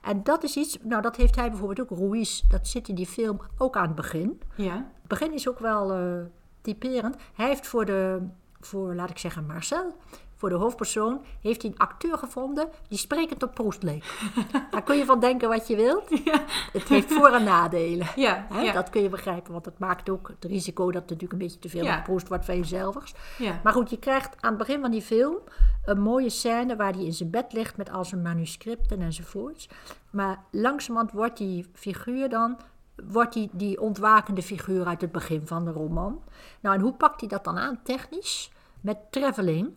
[0.01, 3.07] En dat is iets, nou dat heeft hij bijvoorbeeld ook, Ruiz, dat zit in die
[3.07, 4.41] film ook aan het begin.
[4.55, 4.75] Ja.
[4.75, 6.25] Het begin is ook wel eh,
[6.61, 7.15] typerend.
[7.33, 8.19] Hij heeft voor de,
[8.59, 9.95] voor, laat ik zeggen, Marcel,
[10.41, 14.03] voor de hoofdpersoon, heeft hij een acteur gevonden die sprekend op Proest leek.
[14.71, 16.09] Daar kun je van denken wat je wilt.
[16.73, 18.07] Het heeft voor- en nadelen.
[18.15, 18.47] Ja.
[18.73, 21.59] Dat kun je begrijpen, want het maakt ook het risico dat het natuurlijk een beetje
[21.59, 21.97] te veel Ja.
[21.97, 23.13] op Proest wordt van jezelf.
[23.37, 23.59] Ja.
[23.63, 25.37] Maar goed, je krijgt aan het begin van die film
[25.85, 29.69] een mooie scène waar hij in zijn bed ligt met al zijn manuscripten enzovoorts.
[30.09, 32.57] Maar langzamerhand wordt die figuur dan,
[33.03, 36.21] wordt die, die ontwakende figuur uit het begin van de roman.
[36.61, 38.51] Nou, en hoe pakt hij dat dan aan technisch?
[38.81, 39.69] Met traveling.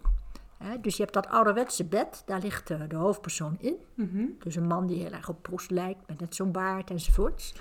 [0.81, 3.77] Dus je hebt dat ouderwetse bed, daar ligt eh, de hoofdpersoon in.
[3.95, 4.25] Mhm.
[4.39, 7.55] Dus een man die heel erg op Proest lijkt, met net zo'n baard enzovoorts.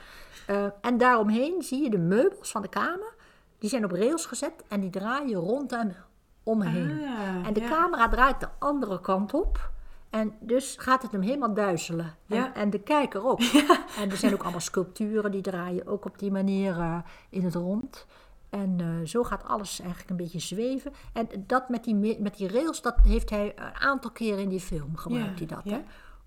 [0.48, 3.14] Eh, en daaromheen zie je de meubels van de kamer.
[3.60, 5.96] Die zijn op rails gezet en die draaien rond en
[6.44, 6.92] omheen.
[6.92, 7.70] Ah, en de ja.
[7.70, 9.72] camera draait de andere kant op.
[10.10, 12.16] En dus gaat het hem helemaal duizelen.
[12.26, 12.46] Ja.
[12.46, 13.42] En, en de kijker ook.
[14.00, 16.98] En er zijn ook allemaal sculpturen die draaien ook op die manier eh,
[17.30, 18.06] in het rond.
[18.54, 20.92] En eh, zo gaat alles eigenlijk een beetje zweven.
[21.14, 24.50] En dat met die, me- met die rails, dat heeft hij een aantal keren in
[24.50, 25.40] die film gebruikt.
[25.40, 25.72] Ja, hij dat, ja.
[25.72, 25.82] hè?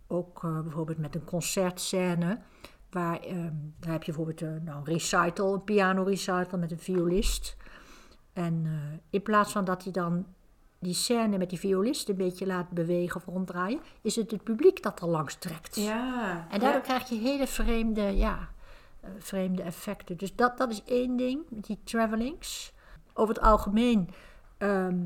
[0.06, 2.38] Ook eh, bijvoorbeeld met een concertscène.
[2.90, 6.78] Waar, ehm, daar heb je bijvoorbeeld eh, nou, een recital, een piano recital met een
[6.78, 7.56] violist.
[8.32, 8.66] En
[9.10, 10.26] in plaats van dat hij dan
[10.78, 14.82] die scène met die violist een beetje laat bewegen of ronddraaien, is het het publiek
[14.82, 15.76] dat er langs trekt.
[15.76, 16.46] Ja.
[16.50, 16.86] En daardoor ja.
[16.86, 18.48] krijg je hele vreemde, ja,
[19.18, 20.16] vreemde effecten.
[20.16, 22.72] Dus dat, dat is één ding, met die travelings.
[23.14, 24.08] Over het algemeen,
[24.58, 24.96] ehm,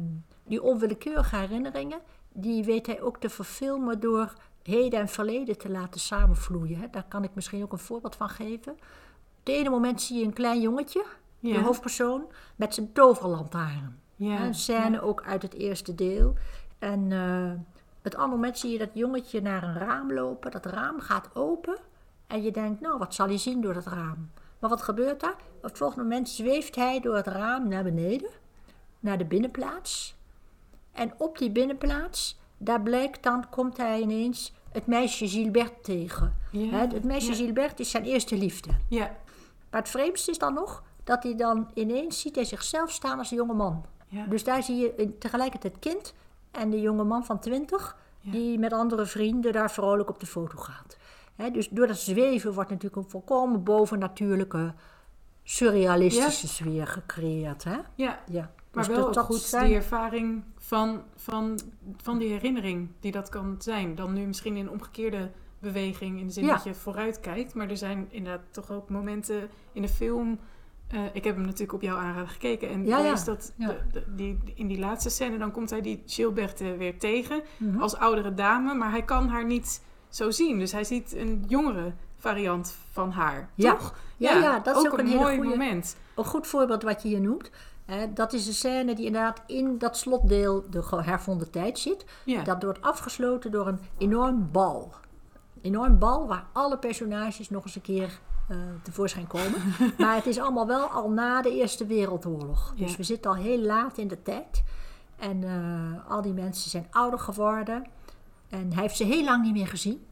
[0.44, 2.01] die onwillekeurige herinneringen,
[2.32, 4.32] die weet hij ook te verfilmen door
[4.62, 6.78] heden en verleden te laten samenvloeien.
[6.80, 6.86] Hè.
[6.90, 8.72] Daar kan ik misschien ook een voorbeeld van geven.
[8.72, 11.05] Op het ene moment zie je een klein jongetje,
[11.38, 11.55] Ja.
[11.55, 12.24] de hoofdpersoon,
[12.57, 14.01] met zijn toverlantaarn.
[14.16, 14.44] Ja.
[14.44, 16.34] Een scène ook uit het eerste deel.
[16.78, 17.53] En eh,
[18.03, 20.51] het andere moment zie je dat jongetje naar een raam lopen.
[20.51, 21.76] Dat raam gaat open.
[22.31, 24.31] En je denkt, nou, wat zal hij zien door dat raam?
[24.59, 25.37] Maar wat gebeurt daar?
[25.57, 28.31] Op het volgende moment zweeft hij door het raam naar beneden.
[29.01, 30.16] Naar de binnenplaats.
[30.93, 36.37] En op die binnenplaats, daar blijkt dan, komt hij ineens het meisje Gilbert tegen.
[36.53, 37.37] Ja, het meisje ja.
[37.37, 38.70] Gilbert is zijn eerste liefde.
[38.89, 39.16] Ja.
[39.70, 43.31] Maar het vreemdste is dan nog dat hij dan ineens ziet hij zichzelf staan als
[43.31, 43.85] een jonge man.
[44.09, 44.26] Ja.
[44.26, 46.14] Dus daar zie je tegelijkertijd kind
[46.51, 48.31] en de jonge man van 20, Ja.
[48.33, 50.97] die met andere vrienden daar vrolijk op de foto gaat.
[51.49, 54.74] Dus door dat zweven wordt natuurlijk een volkomen bovennatuurlijke,
[55.43, 57.64] surrealistische sfeer gecreëerd.
[57.64, 57.76] Hè?
[57.95, 58.20] ja.
[58.30, 58.51] Ja.
[58.72, 61.61] Maar Dus wel dat- dat goed zijn- die ervaring van, van,
[61.97, 63.95] van die herinnering die dat kan zijn.
[63.95, 66.55] Dan nu misschien in omgekeerde beweging, in de zin Ja.
[66.55, 67.55] dat je vooruit kijkt.
[67.55, 70.38] Maar er zijn inderdaad toch ook momenten in de film.
[70.88, 72.68] eh, ik heb hem natuurlijk op jouw aanraden gekeken.
[72.68, 73.12] En Ja, dan ja.
[73.12, 73.66] is dat Ja.
[73.66, 77.43] de- de- die, in die laatste scène, dan komt hij die Gilberte weer tegen.
[77.57, 77.80] Mhm.
[77.80, 80.59] Als oudere dame, maar hij kan haar niet zo zien.
[80.59, 83.51] Dus hij ziet een jongere variant van haar.
[83.55, 83.71] Ja.
[83.75, 83.95] Toch?
[84.17, 85.97] Ja, ja, dat is ook een mooi goeie- moment.
[86.17, 87.51] Een goed voorbeeld wat je hier noemt.
[88.15, 92.05] Dat is een scène die inderdaad in dat slotdeel de hervonden tijd zit.
[92.25, 92.43] Ja.
[92.43, 94.93] Dat wordt afgesloten door een enorm bal.
[95.55, 99.61] Een enorm bal waar alle personages nog eens een keer eh, tevoorschijn komen.
[99.99, 102.75] maar het is allemaal wel al na de Eerste Wereldoorlog.
[102.77, 104.63] Dus we zitten al heel laat in de tijd.
[105.19, 107.87] En eh, al die mensen zijn ouder geworden.
[108.51, 110.07] En hij heeft ze heel lang niet meer gezien,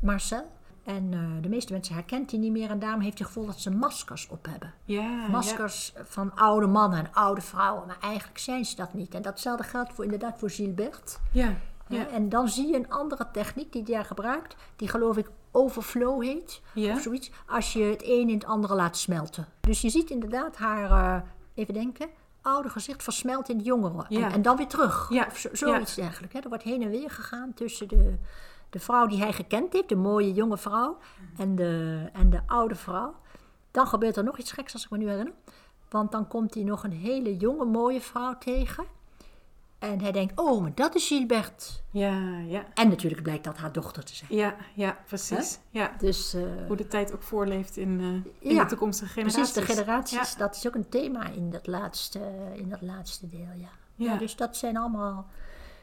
[0.00, 0.50] Marcel.
[0.84, 2.70] En eh, de meeste mensen herkent hij niet meer.
[2.70, 4.74] En daarom heeft hij het gevoel dat ze maskers op hebben.
[4.84, 7.86] Ja, Maskers van oude mannen en oude vrouwen.
[7.86, 9.14] Maar eigenlijk zijn ze dat niet.
[9.14, 11.18] En datzelfde geldt voor, inderdaad voor Gilbert.
[11.32, 11.54] Ja,
[11.88, 14.56] ja, En dan zie je een andere techniek die hij gebruikt.
[14.76, 16.60] Die geloof ik overflow heet.
[16.74, 16.94] Ja.
[16.94, 17.30] Of zoiets.
[17.46, 19.46] Als je het een in het andere laat smelten.
[19.60, 21.22] Dus je ziet inderdaad haar, eh,
[21.54, 22.08] even denken,
[22.42, 24.04] oude gezicht versmelt in het jongere.
[24.08, 24.26] Ja.
[24.26, 25.06] En, en dan weer terug.
[25.10, 25.26] Ja.
[25.30, 26.34] Of zo, zoiets dergelijks.
[26.34, 26.40] Hè?
[26.40, 28.18] Er wordt heen en weer gegaan tussen de,
[28.70, 29.88] de vrouw die hij gekend heeft.
[29.88, 30.98] De mooie jonge vrouw.
[31.36, 33.14] En de, en de oude vrouw.
[33.70, 35.34] Dan gebeurt er nog iets geks als ik me nu herinner.
[35.90, 38.84] Want dan komt hij nog een hele jonge mooie vrouw tegen.
[39.82, 41.82] En hij denkt, oh, maar dat is Gilbert.
[41.90, 44.34] ja, ja, En natuurlijk blijkt dat haar dochter te zijn.
[44.34, 45.58] ja, ja, precies.
[45.70, 45.92] Ja.
[45.98, 49.50] Dus eh, Hoe de tijd ook voorleeft in, eh, in Ja, de toekomstige generaties.
[49.52, 50.38] precies, de generaties, Ja.
[50.38, 52.20] dat is ook een thema in dat laatste,
[52.54, 53.68] in dat laatste deel, ja.
[53.96, 54.12] Ja.
[54.12, 54.18] ja.
[54.18, 55.16] Dus dat zijn allemaal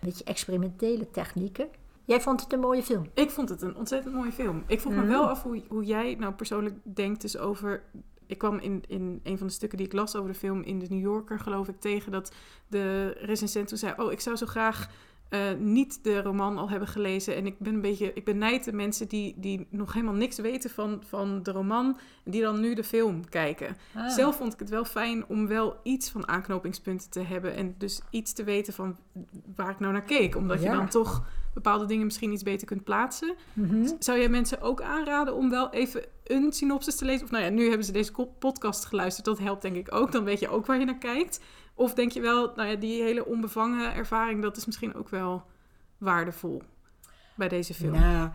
[0.01, 1.67] een beetje experimentele technieken.
[2.05, 3.09] Jij vond het een mooie film?
[3.13, 4.63] Ik vond het een ontzettend mooie film.
[4.67, 5.09] Ik vroeg me Mhm.
[5.09, 7.83] wel af hoe, hoe jij nou persoonlijk denkt dus over...
[8.29, 10.79] Ik kwam in, in een van de stukken die ik las over de film in
[10.79, 12.33] de New Yorker, geloof ik, tegen dat
[12.67, 13.93] de recensent toen zei...
[13.97, 14.89] Oh, ik zou zo graag
[15.29, 17.35] eh, niet de roman al hebben gelezen.
[17.35, 18.13] En ik ben een beetje...
[18.13, 21.97] Ik benijd de mensen die, die nog helemaal niks weten van, van de roman...
[22.25, 23.77] en die dan nu de film kijken.
[23.95, 24.09] Ah.
[24.09, 27.55] Zelf vond ik het wel fijn om wel iets van aanknopingspunten te hebben.
[27.55, 28.97] En dus iets te weten van
[29.55, 30.35] waar ik nou naar keek.
[30.35, 30.71] Omdat Ja.
[30.71, 33.35] je dan toch bepaalde dingen misschien iets beter kunt plaatsen.
[33.53, 33.89] Mhm.
[33.99, 37.23] Zou jij mensen ook aanraden om wel even een synopsis te lezen?
[37.25, 39.25] Of nou ja, nu hebben ze deze podcast geluisterd.
[39.25, 40.11] Dat helpt denk ik ook.
[40.11, 41.39] Dan weet je ook waar je naar kijkt.
[41.73, 44.41] Of denk je wel, nou ja, die hele onbevangen ervaring...
[44.41, 45.43] dat is misschien ook wel
[45.97, 46.61] waardevol
[47.35, 47.91] bij deze film.
[47.99, 48.29] Nou,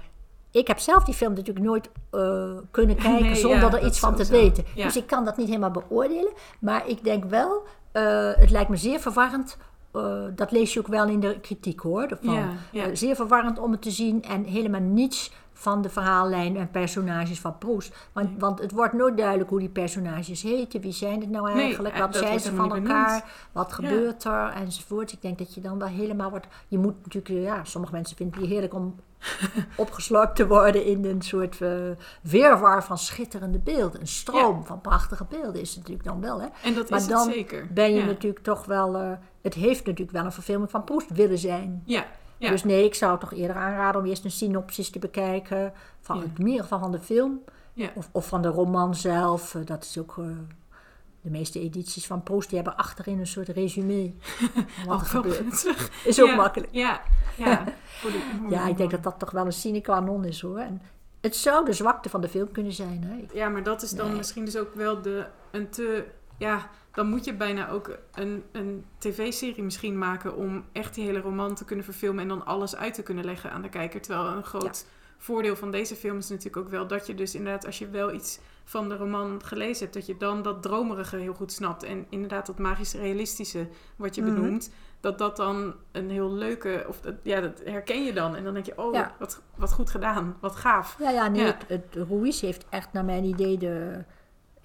[0.50, 3.98] ik heb zelf die film natuurlijk nooit eh, kunnen kijken Nee, zonder ja, er iets
[3.98, 4.64] van te weten.
[4.74, 4.84] Ja.
[4.84, 6.32] Dus ik kan dat niet helemaal beoordelen.
[6.60, 9.56] Maar ik denk wel, eh, het lijkt me zeer verwarrend.
[9.92, 12.18] eh, dat lees je ook wel in de kritiek hoor.
[12.22, 15.32] Van, Ja, zeer verwarrend om het te zien en helemaal niets
[15.64, 18.08] van de verhaallijn en personages van Proest.
[18.12, 20.80] Want, want het wordt nooit duidelijk hoe die personages heten.
[20.80, 21.94] Wie zijn het nou eigenlijk?
[21.94, 23.24] eh, Wat dat zijn ze van elkaar?
[23.52, 23.74] Wat Ja.
[23.74, 24.48] gebeurt er?
[24.52, 25.12] Enzovoort.
[25.12, 26.46] Ik denk dat je dan wel helemaal wordt...
[26.68, 27.28] Je moet natuurlijk...
[27.28, 28.94] eh, Ja, sommige mensen vinden het heerlijk om
[29.76, 31.70] opgeslokt te worden in een soort uh,
[32.22, 34.00] weerwar van schitterende beelden.
[34.00, 34.64] Een stroom Ja.
[34.64, 36.40] van prachtige beelden is het natuurlijk dan wel.
[36.40, 36.46] Hè?
[36.62, 37.66] En dat maar is dan het zeker.
[37.72, 38.04] ben je ja.
[38.06, 38.94] natuurlijk toch wel...
[39.00, 39.10] Uh,
[39.42, 41.82] het heeft natuurlijk wel een verfilming van Proest willen zijn.
[41.84, 42.04] Ja,
[42.38, 42.50] ja.
[42.50, 45.72] Dus nee, ik zou toch eerder aanraden om eerst een synopsis te bekijken.
[46.00, 47.40] Van het in ieder geval van de film.
[47.94, 49.54] Of, of van de roman zelf.
[49.54, 50.16] Uh, dat is ook...
[50.16, 50.26] Uh,
[51.20, 54.12] de meeste edities van Proust die hebben achterin een soort resume.
[54.86, 55.74] Wat er gebeurt.
[56.04, 56.72] Is ook Ja, makkelijk.
[56.72, 57.02] Ja,
[57.36, 57.64] ja.
[58.50, 60.58] Ja, ik denk dat dat toch wel een sine qua non is hoor.
[60.58, 60.82] En
[61.20, 63.04] het zou de zwakte van de film kunnen zijn.
[63.04, 63.38] Hè?
[63.38, 64.16] Ja, maar dat is dan Nee.
[64.16, 66.04] misschien dus ook wel de, een te...
[66.38, 70.36] Ja, dan moet je bijna ook een, een tv-serie misschien maken...
[70.36, 72.22] om echt die hele roman te kunnen verfilmen...
[72.22, 74.00] en dan alles uit te kunnen leggen aan de kijker.
[74.00, 74.86] Terwijl een groot
[75.18, 76.86] voordeel van deze film is natuurlijk ook wel...
[76.86, 79.94] dat je dus inderdaad, als je wel iets van de roman gelezen hebt...
[79.94, 81.82] dat je dan dat dromerige heel goed snapt.
[81.82, 84.34] En inderdaad dat magisch-realistische wat je Mhm.
[84.34, 84.70] benoemt...
[85.00, 86.84] dat dat dan een heel leuke...
[86.88, 88.36] of dat, ja, dat herken je dan.
[88.36, 89.14] En dan denk je, oh, Ja.
[89.18, 90.36] wat, wat goed gedaan.
[90.40, 90.96] Wat gaaf.
[90.98, 91.46] Ja, ja, nee, Ja.
[91.46, 94.04] Het, het, Ruiz heeft echt naar mijn idee de,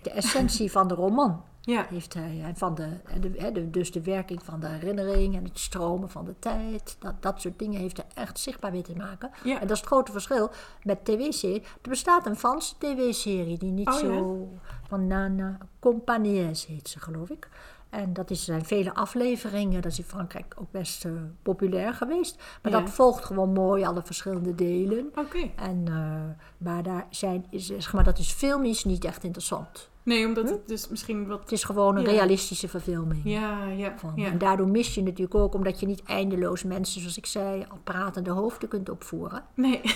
[0.01, 1.43] de essentie van de roman.
[1.69, 4.67] Ja, Heeft hij, en van de, en de, hè, de- dus de werking van de
[4.67, 6.95] herinnering en het stromen van de tijd.
[6.99, 9.31] Dat, dat soort dingen heeft hij echt zichtbaar weten te maken.
[9.43, 9.53] ja.
[9.53, 10.49] En dat is het grote verschil
[10.83, 11.61] met tv-serie.
[11.81, 14.47] Er bestaat een Franse tv-serie die niet Oh, zo...
[14.87, 17.47] Van Nana Compagnies heet ze, geloof ik.
[17.89, 19.81] En dat is, zijn vele afleveringen.
[19.81, 21.11] Dat is in Frankrijk ook best eh,
[21.43, 22.35] populair geweest.
[22.61, 22.79] Maar Ja.
[22.79, 25.11] dat volgt gewoon mooi alle verschillende delen.
[25.15, 25.49] Oké.
[25.55, 29.89] En, eh, maar, daar zijn, is, zeg maar dat is filmisch niet echt interessant.
[30.03, 31.39] Nee, omdat het dus misschien wat...
[31.39, 32.09] Het is gewoon een Ja.
[32.09, 33.21] realistische verfilming.
[33.23, 34.11] Ja, ja, Van.
[34.15, 34.27] ja.
[34.31, 37.77] En daardoor mis je natuurlijk ook, omdat je niet eindeloos mensen, zoals ik zei, al
[37.83, 39.43] pratende hoofden kunt opvoeren.
[39.55, 39.81] Nee.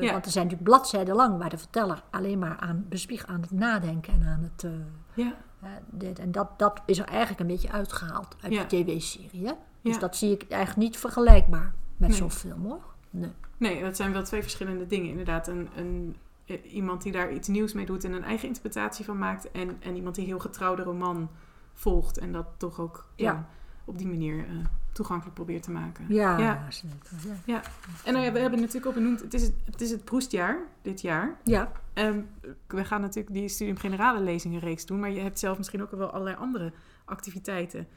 [0.00, 0.10] Eh.
[0.12, 3.50] Want er zijn natuurlijk bladzijden lang waar de verteller alleen maar aan bespieg aan het
[3.50, 4.64] nadenken en aan het.
[4.64, 4.70] eh,
[5.14, 5.30] ja, eh,
[5.90, 8.62] dit, en dat, dat is er eigenlijk een beetje uitgehaald uit Ja.
[8.64, 9.52] de tv-serie.
[9.82, 12.18] Dus dat zie ik eigenlijk niet vergelijkbaar met Nee.
[12.18, 12.82] zo'n film hoor.
[13.10, 13.30] Nee.
[13.56, 15.10] nee, dat zijn wel twee verschillende dingen.
[15.10, 19.04] Inderdaad, een, een, eh, iemand die daar iets nieuws mee doet en een eigen interpretatie
[19.04, 19.50] van maakt.
[19.50, 21.30] En, en iemand die heel getrouw de roman
[21.74, 23.48] volgt en dat toch ook ja.
[23.84, 24.54] Op die manier eh,
[24.98, 26.04] toegankelijk probeert te maken.
[26.08, 26.66] Ja, Ja.
[26.68, 27.60] zeker, ja.
[28.04, 30.58] En nou ja, we hebben natuurlijk ook benoemd, het is het, het, is het Proestjaar
[30.82, 31.36] dit jaar.
[31.44, 31.72] ja.
[31.92, 32.20] Ehm,
[32.66, 36.10] we gaan natuurlijk die Studium Generale lezingenreeks doen, maar je hebt zelf misschien ook wel
[36.10, 36.72] allerlei andere
[37.04, 37.88] activiteiten.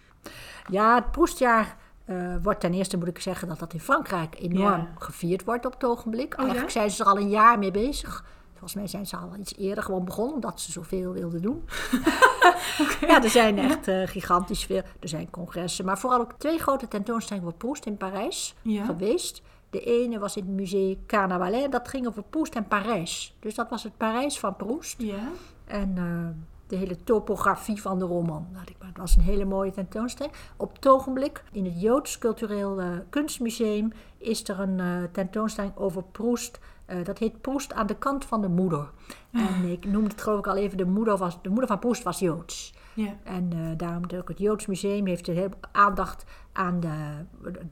[0.69, 4.79] Ja, het Proestjaar eh, wordt ten eerste, moet ik zeggen, dat dat in Frankrijk enorm
[4.81, 4.93] Ja.
[4.99, 6.33] gevierd wordt op het ogenblik.
[6.35, 6.39] ja?
[6.41, 8.25] Eigenlijk zijn ze er al een jaar mee bezig.
[8.61, 11.63] Volgens mij zijn ze al iets eerder gewoon begonnen, omdat ze zoveel wilden doen.
[13.07, 14.81] Ja, er zijn echt eh, gigantisch veel.
[14.99, 18.85] Er zijn congressen, maar vooral ook twee grote tentoonstellingen voor Proest in Parijs Ja.
[18.85, 19.41] geweest.
[19.69, 23.35] De ene was in het Musée Carnavalet, dat ging over Proest en Parijs.
[23.39, 25.01] Dus dat was het Parijs van Proest.
[25.01, 25.19] Ja.
[25.65, 28.47] En eh, de hele topografie van de roman.
[28.65, 30.35] Ik- Het was een hele mooie tentoonstelling.
[30.57, 36.59] Op het ogenblik in het Joods Cultureel eh, Kunstmuseum is er een tentoonstelling over Proest.
[36.91, 38.89] Eh, dat heet Proest aan de kant van de moeder.
[39.31, 42.03] En ik noemde het geloof ik al even, de moeder, was, de moeder van Proest
[42.03, 42.73] was Joods.
[42.93, 43.13] Ja.
[43.23, 46.23] En eh, daarom ook het Joods Museum heeft heel aandacht
[46.53, 46.87] aan de,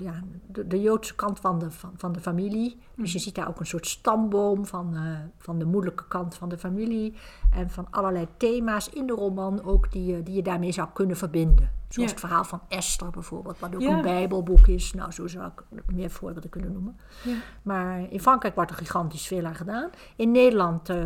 [0.03, 2.77] ja, de, de Joodse kant van de, van, van de familie.
[2.95, 5.01] Dus je ziet daar ook een soort stamboom van, eh,
[5.37, 7.13] van de moederlijke kant van de familie.
[7.53, 11.17] En van allerlei thema's in de roman ook die, je- die je daarmee zou kunnen
[11.17, 11.69] verbinden.
[11.87, 12.15] Zoals Ja.
[12.15, 13.95] het verhaal van Esther bijvoorbeeld, wat ook Ja.
[13.95, 14.93] een bijbelboek is.
[14.93, 16.97] Nou, zo zou ik meer voorbeelden kunnen noemen.
[17.23, 17.35] Ja.
[17.61, 19.89] Maar in Frankrijk wordt er gigantisch veel aan gedaan.
[20.15, 21.05] In Nederland eh,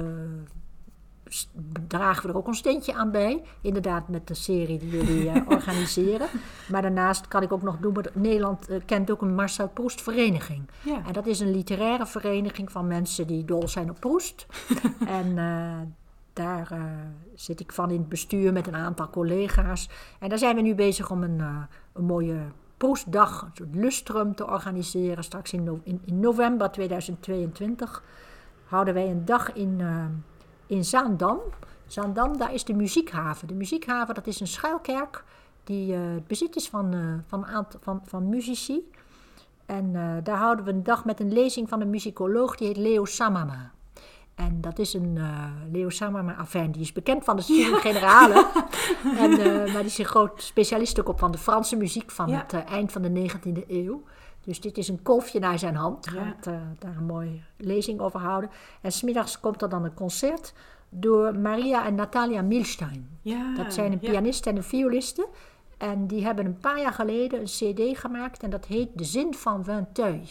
[1.87, 3.41] dragen we er ook een steentje aan bij.
[3.61, 6.27] Inderdaad, met de serie die jullie eh, organiseren.
[6.69, 10.01] Maar daarnaast kan ik ook nog noemen, dat Nederland eh, kent ook een Marcel Proest
[10.01, 10.69] vereniging.
[10.81, 11.01] Ja.
[11.05, 14.45] En dat is een literaire vereniging van mensen die dol zijn op Proest.
[15.19, 15.77] en eh,
[16.33, 16.67] daar
[17.35, 19.89] zit ik van in het bestuur met een aantal collega's.
[20.19, 21.39] En daar zijn we nu bezig om een,
[21.93, 22.37] een mooie
[22.77, 25.23] Proestdag, een soort lustrum te organiseren.
[25.23, 28.03] Straks in, no- in, in november 2022
[28.65, 29.81] houden wij een dag in,
[30.67, 31.39] in Zaandam.
[31.87, 33.47] Zaandam, daar is de muziekhaven.
[33.47, 35.23] De muziekhaven, dat is een schuilkerk
[35.63, 38.91] die eh, het bezit is van, eh, van, een aantal, van, van muzici.
[39.65, 42.77] En eh, daar houden we een dag met een lezing van een muzikoloog, die heet
[42.77, 43.71] Leo Samama.
[44.35, 45.19] En dat is een
[45.71, 48.47] Leo Samama, afijn, die is bekend van de Studium Generale.
[49.19, 49.29] en,
[49.71, 52.45] maar die is een groot specialist ook op van de Franse muziek van Ja.
[52.47, 54.03] het eind van de 19e eeuw.
[54.43, 56.07] Dus dit is een kolfje naar zijn hand.
[56.07, 58.49] Gaat eh, daar een mooie lezing over houden.
[58.81, 60.53] En smiddags komt er dan een concert
[60.89, 63.09] door Maria en Natalia Milstein.
[63.21, 63.53] Ja.
[63.55, 65.27] Dat zijn een pianist en een violiste.
[65.77, 69.33] En die hebben een paar jaar geleden een cd gemaakt en dat heet De Zin
[69.33, 70.21] van Vinteuil.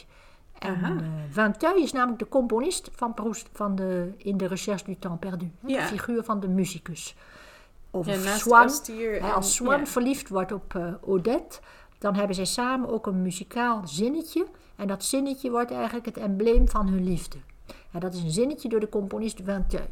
[0.59, 0.91] En eh
[1.31, 5.51] Vinteuil is namelijk de componist van Proust van de, in de Recherche du Temps Perdu.
[5.67, 5.81] Ja.
[5.81, 7.17] De figuur van de muzikus.
[7.93, 8.13] Ja, Hè,
[9.19, 9.87] en- als Swan ja.
[9.87, 11.61] verliefd wordt op eh, Odette,
[12.03, 14.47] dan hebben zij samen ook een muzikaal zinnetje.
[14.77, 17.39] En dat zinnetje wordt eigenlijk het embleem van hun liefde.
[17.93, 19.87] En dat is een zinnetje door de componist Vinteuil.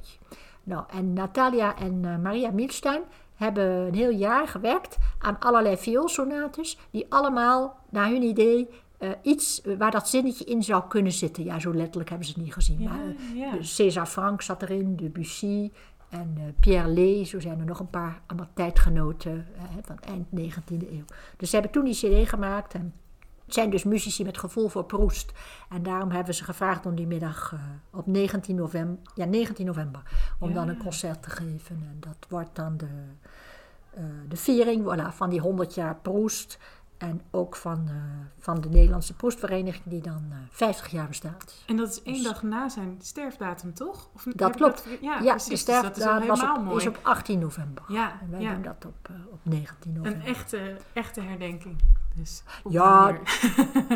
[0.64, 3.02] Nou, en Natalia en eh, Maria Milstein
[3.34, 9.62] hebben een heel jaar gewerkt aan allerlei vioolsonates, die allemaal, naar hun idee, eh, iets
[9.62, 11.44] eh, waar dat zinnetje in zou kunnen zitten.
[11.44, 12.80] Ja, zo letterlijk hebben ze het niet gezien.
[12.80, 13.52] Ja, maar, ja.
[13.60, 15.70] César Franck zat erin, Debussy
[16.10, 17.24] en eh, Pierre Lay.
[17.24, 21.04] Zo zijn er nog een paar allemaal tijdgenoten eh, van eind 19e eeuw.
[21.36, 22.94] Dus ze hebben toen die cd gemaakt en
[23.44, 25.32] het zijn dus muzici met gevoel voor Proest.
[25.68, 27.60] En daarom hebben ze gevraagd om die middag eh,
[27.98, 30.02] op 19 november, ja, 19 november,
[30.38, 30.54] om Ja.
[30.54, 31.76] dan een concert te geven.
[31.76, 32.88] En dat wordt dan de,
[34.28, 36.58] de viering voilà, van die 100 jaar Proest.
[37.00, 37.94] En ook van, eh,
[38.38, 41.54] van de Nederlandse Proestvereniging, die dan eh 50 jaar bestaat.
[41.66, 44.08] En dat is één dag na zijn sterfdatum, toch?
[44.14, 44.84] Of Dat klopt.
[45.00, 45.44] ja, Ja, precies.
[45.44, 47.84] de Dus is sterfdatum op, is op 18 november.
[47.88, 48.52] Ja, En wij ja.
[48.52, 50.20] doen dat op, eh, op 19 november.
[50.20, 51.76] Een echte, echte herdenking.
[52.14, 53.18] Dus Ja.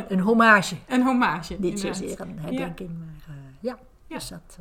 [0.08, 0.76] Een hommage.
[0.88, 1.52] een hommage.
[1.58, 1.96] Niet inderdaad.
[1.96, 3.78] zozeer een herdenking, maar ja.
[4.06, 4.14] Ja.
[4.14, 4.58] Dus dat,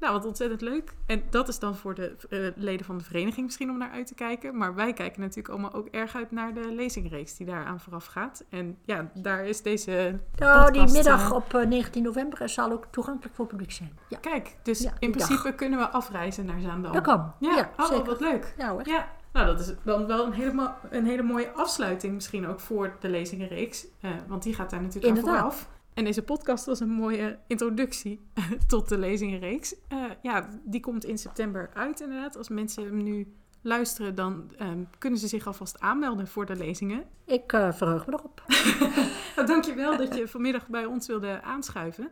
[0.00, 0.94] Nou, wat ontzettend leuk.
[1.06, 4.06] En dat is dan voor de eh, leden van de vereniging misschien om naar uit
[4.06, 4.56] te kijken.
[4.56, 8.44] Maar wij kijken natuurlijk allemaal ook erg uit naar de lezingreeks die daaraan vooraf gaat.
[8.50, 12.72] En ja, daar is deze nou, die podcast, middag eh, op eh, 19 november zal
[12.72, 13.98] ook toegankelijk voor publiek zijn.
[14.08, 16.92] Ja, Kijk, dus Ja, in principe kunnen we afreizen naar Zaandam.
[16.92, 17.32] dat kan.
[17.40, 18.04] Ja, Ja, oh, zeker.
[18.06, 18.54] wat leuk.
[18.58, 18.88] Ja hoor.
[18.88, 22.96] Ja, nou dat is dan wel een hele, een hele mooie afsluiting misschien ook voor
[23.00, 23.86] de lezingenreeks.
[24.00, 25.68] eh, want die gaat daar natuurlijk aan vooraf.
[25.98, 28.20] En deze podcast was een mooie introductie
[28.66, 29.74] tot de lezingenreeks.
[29.88, 32.36] Eh, ja, die komt in september uit inderdaad.
[32.36, 33.32] Als mensen hem nu
[33.62, 37.04] luisteren, dan ehm, kunnen ze zich alvast aanmelden voor de lezingen.
[37.24, 38.42] Ik eh, verheug me erop.
[39.36, 42.10] Nou, dankjewel dat je vanmiddag bij ons wilde aanschuiven.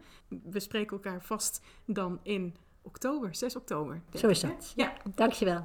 [0.51, 4.01] We spreken elkaar vast dan in oktober, 6 oktober.
[4.15, 4.73] Zo is dat.
[4.77, 5.65] Ja, Dankjewel.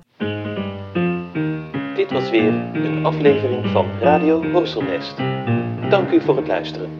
[1.96, 5.18] Dit was weer een aflevering van Radio Horselnest.
[5.90, 6.98] Dank u voor het luisteren.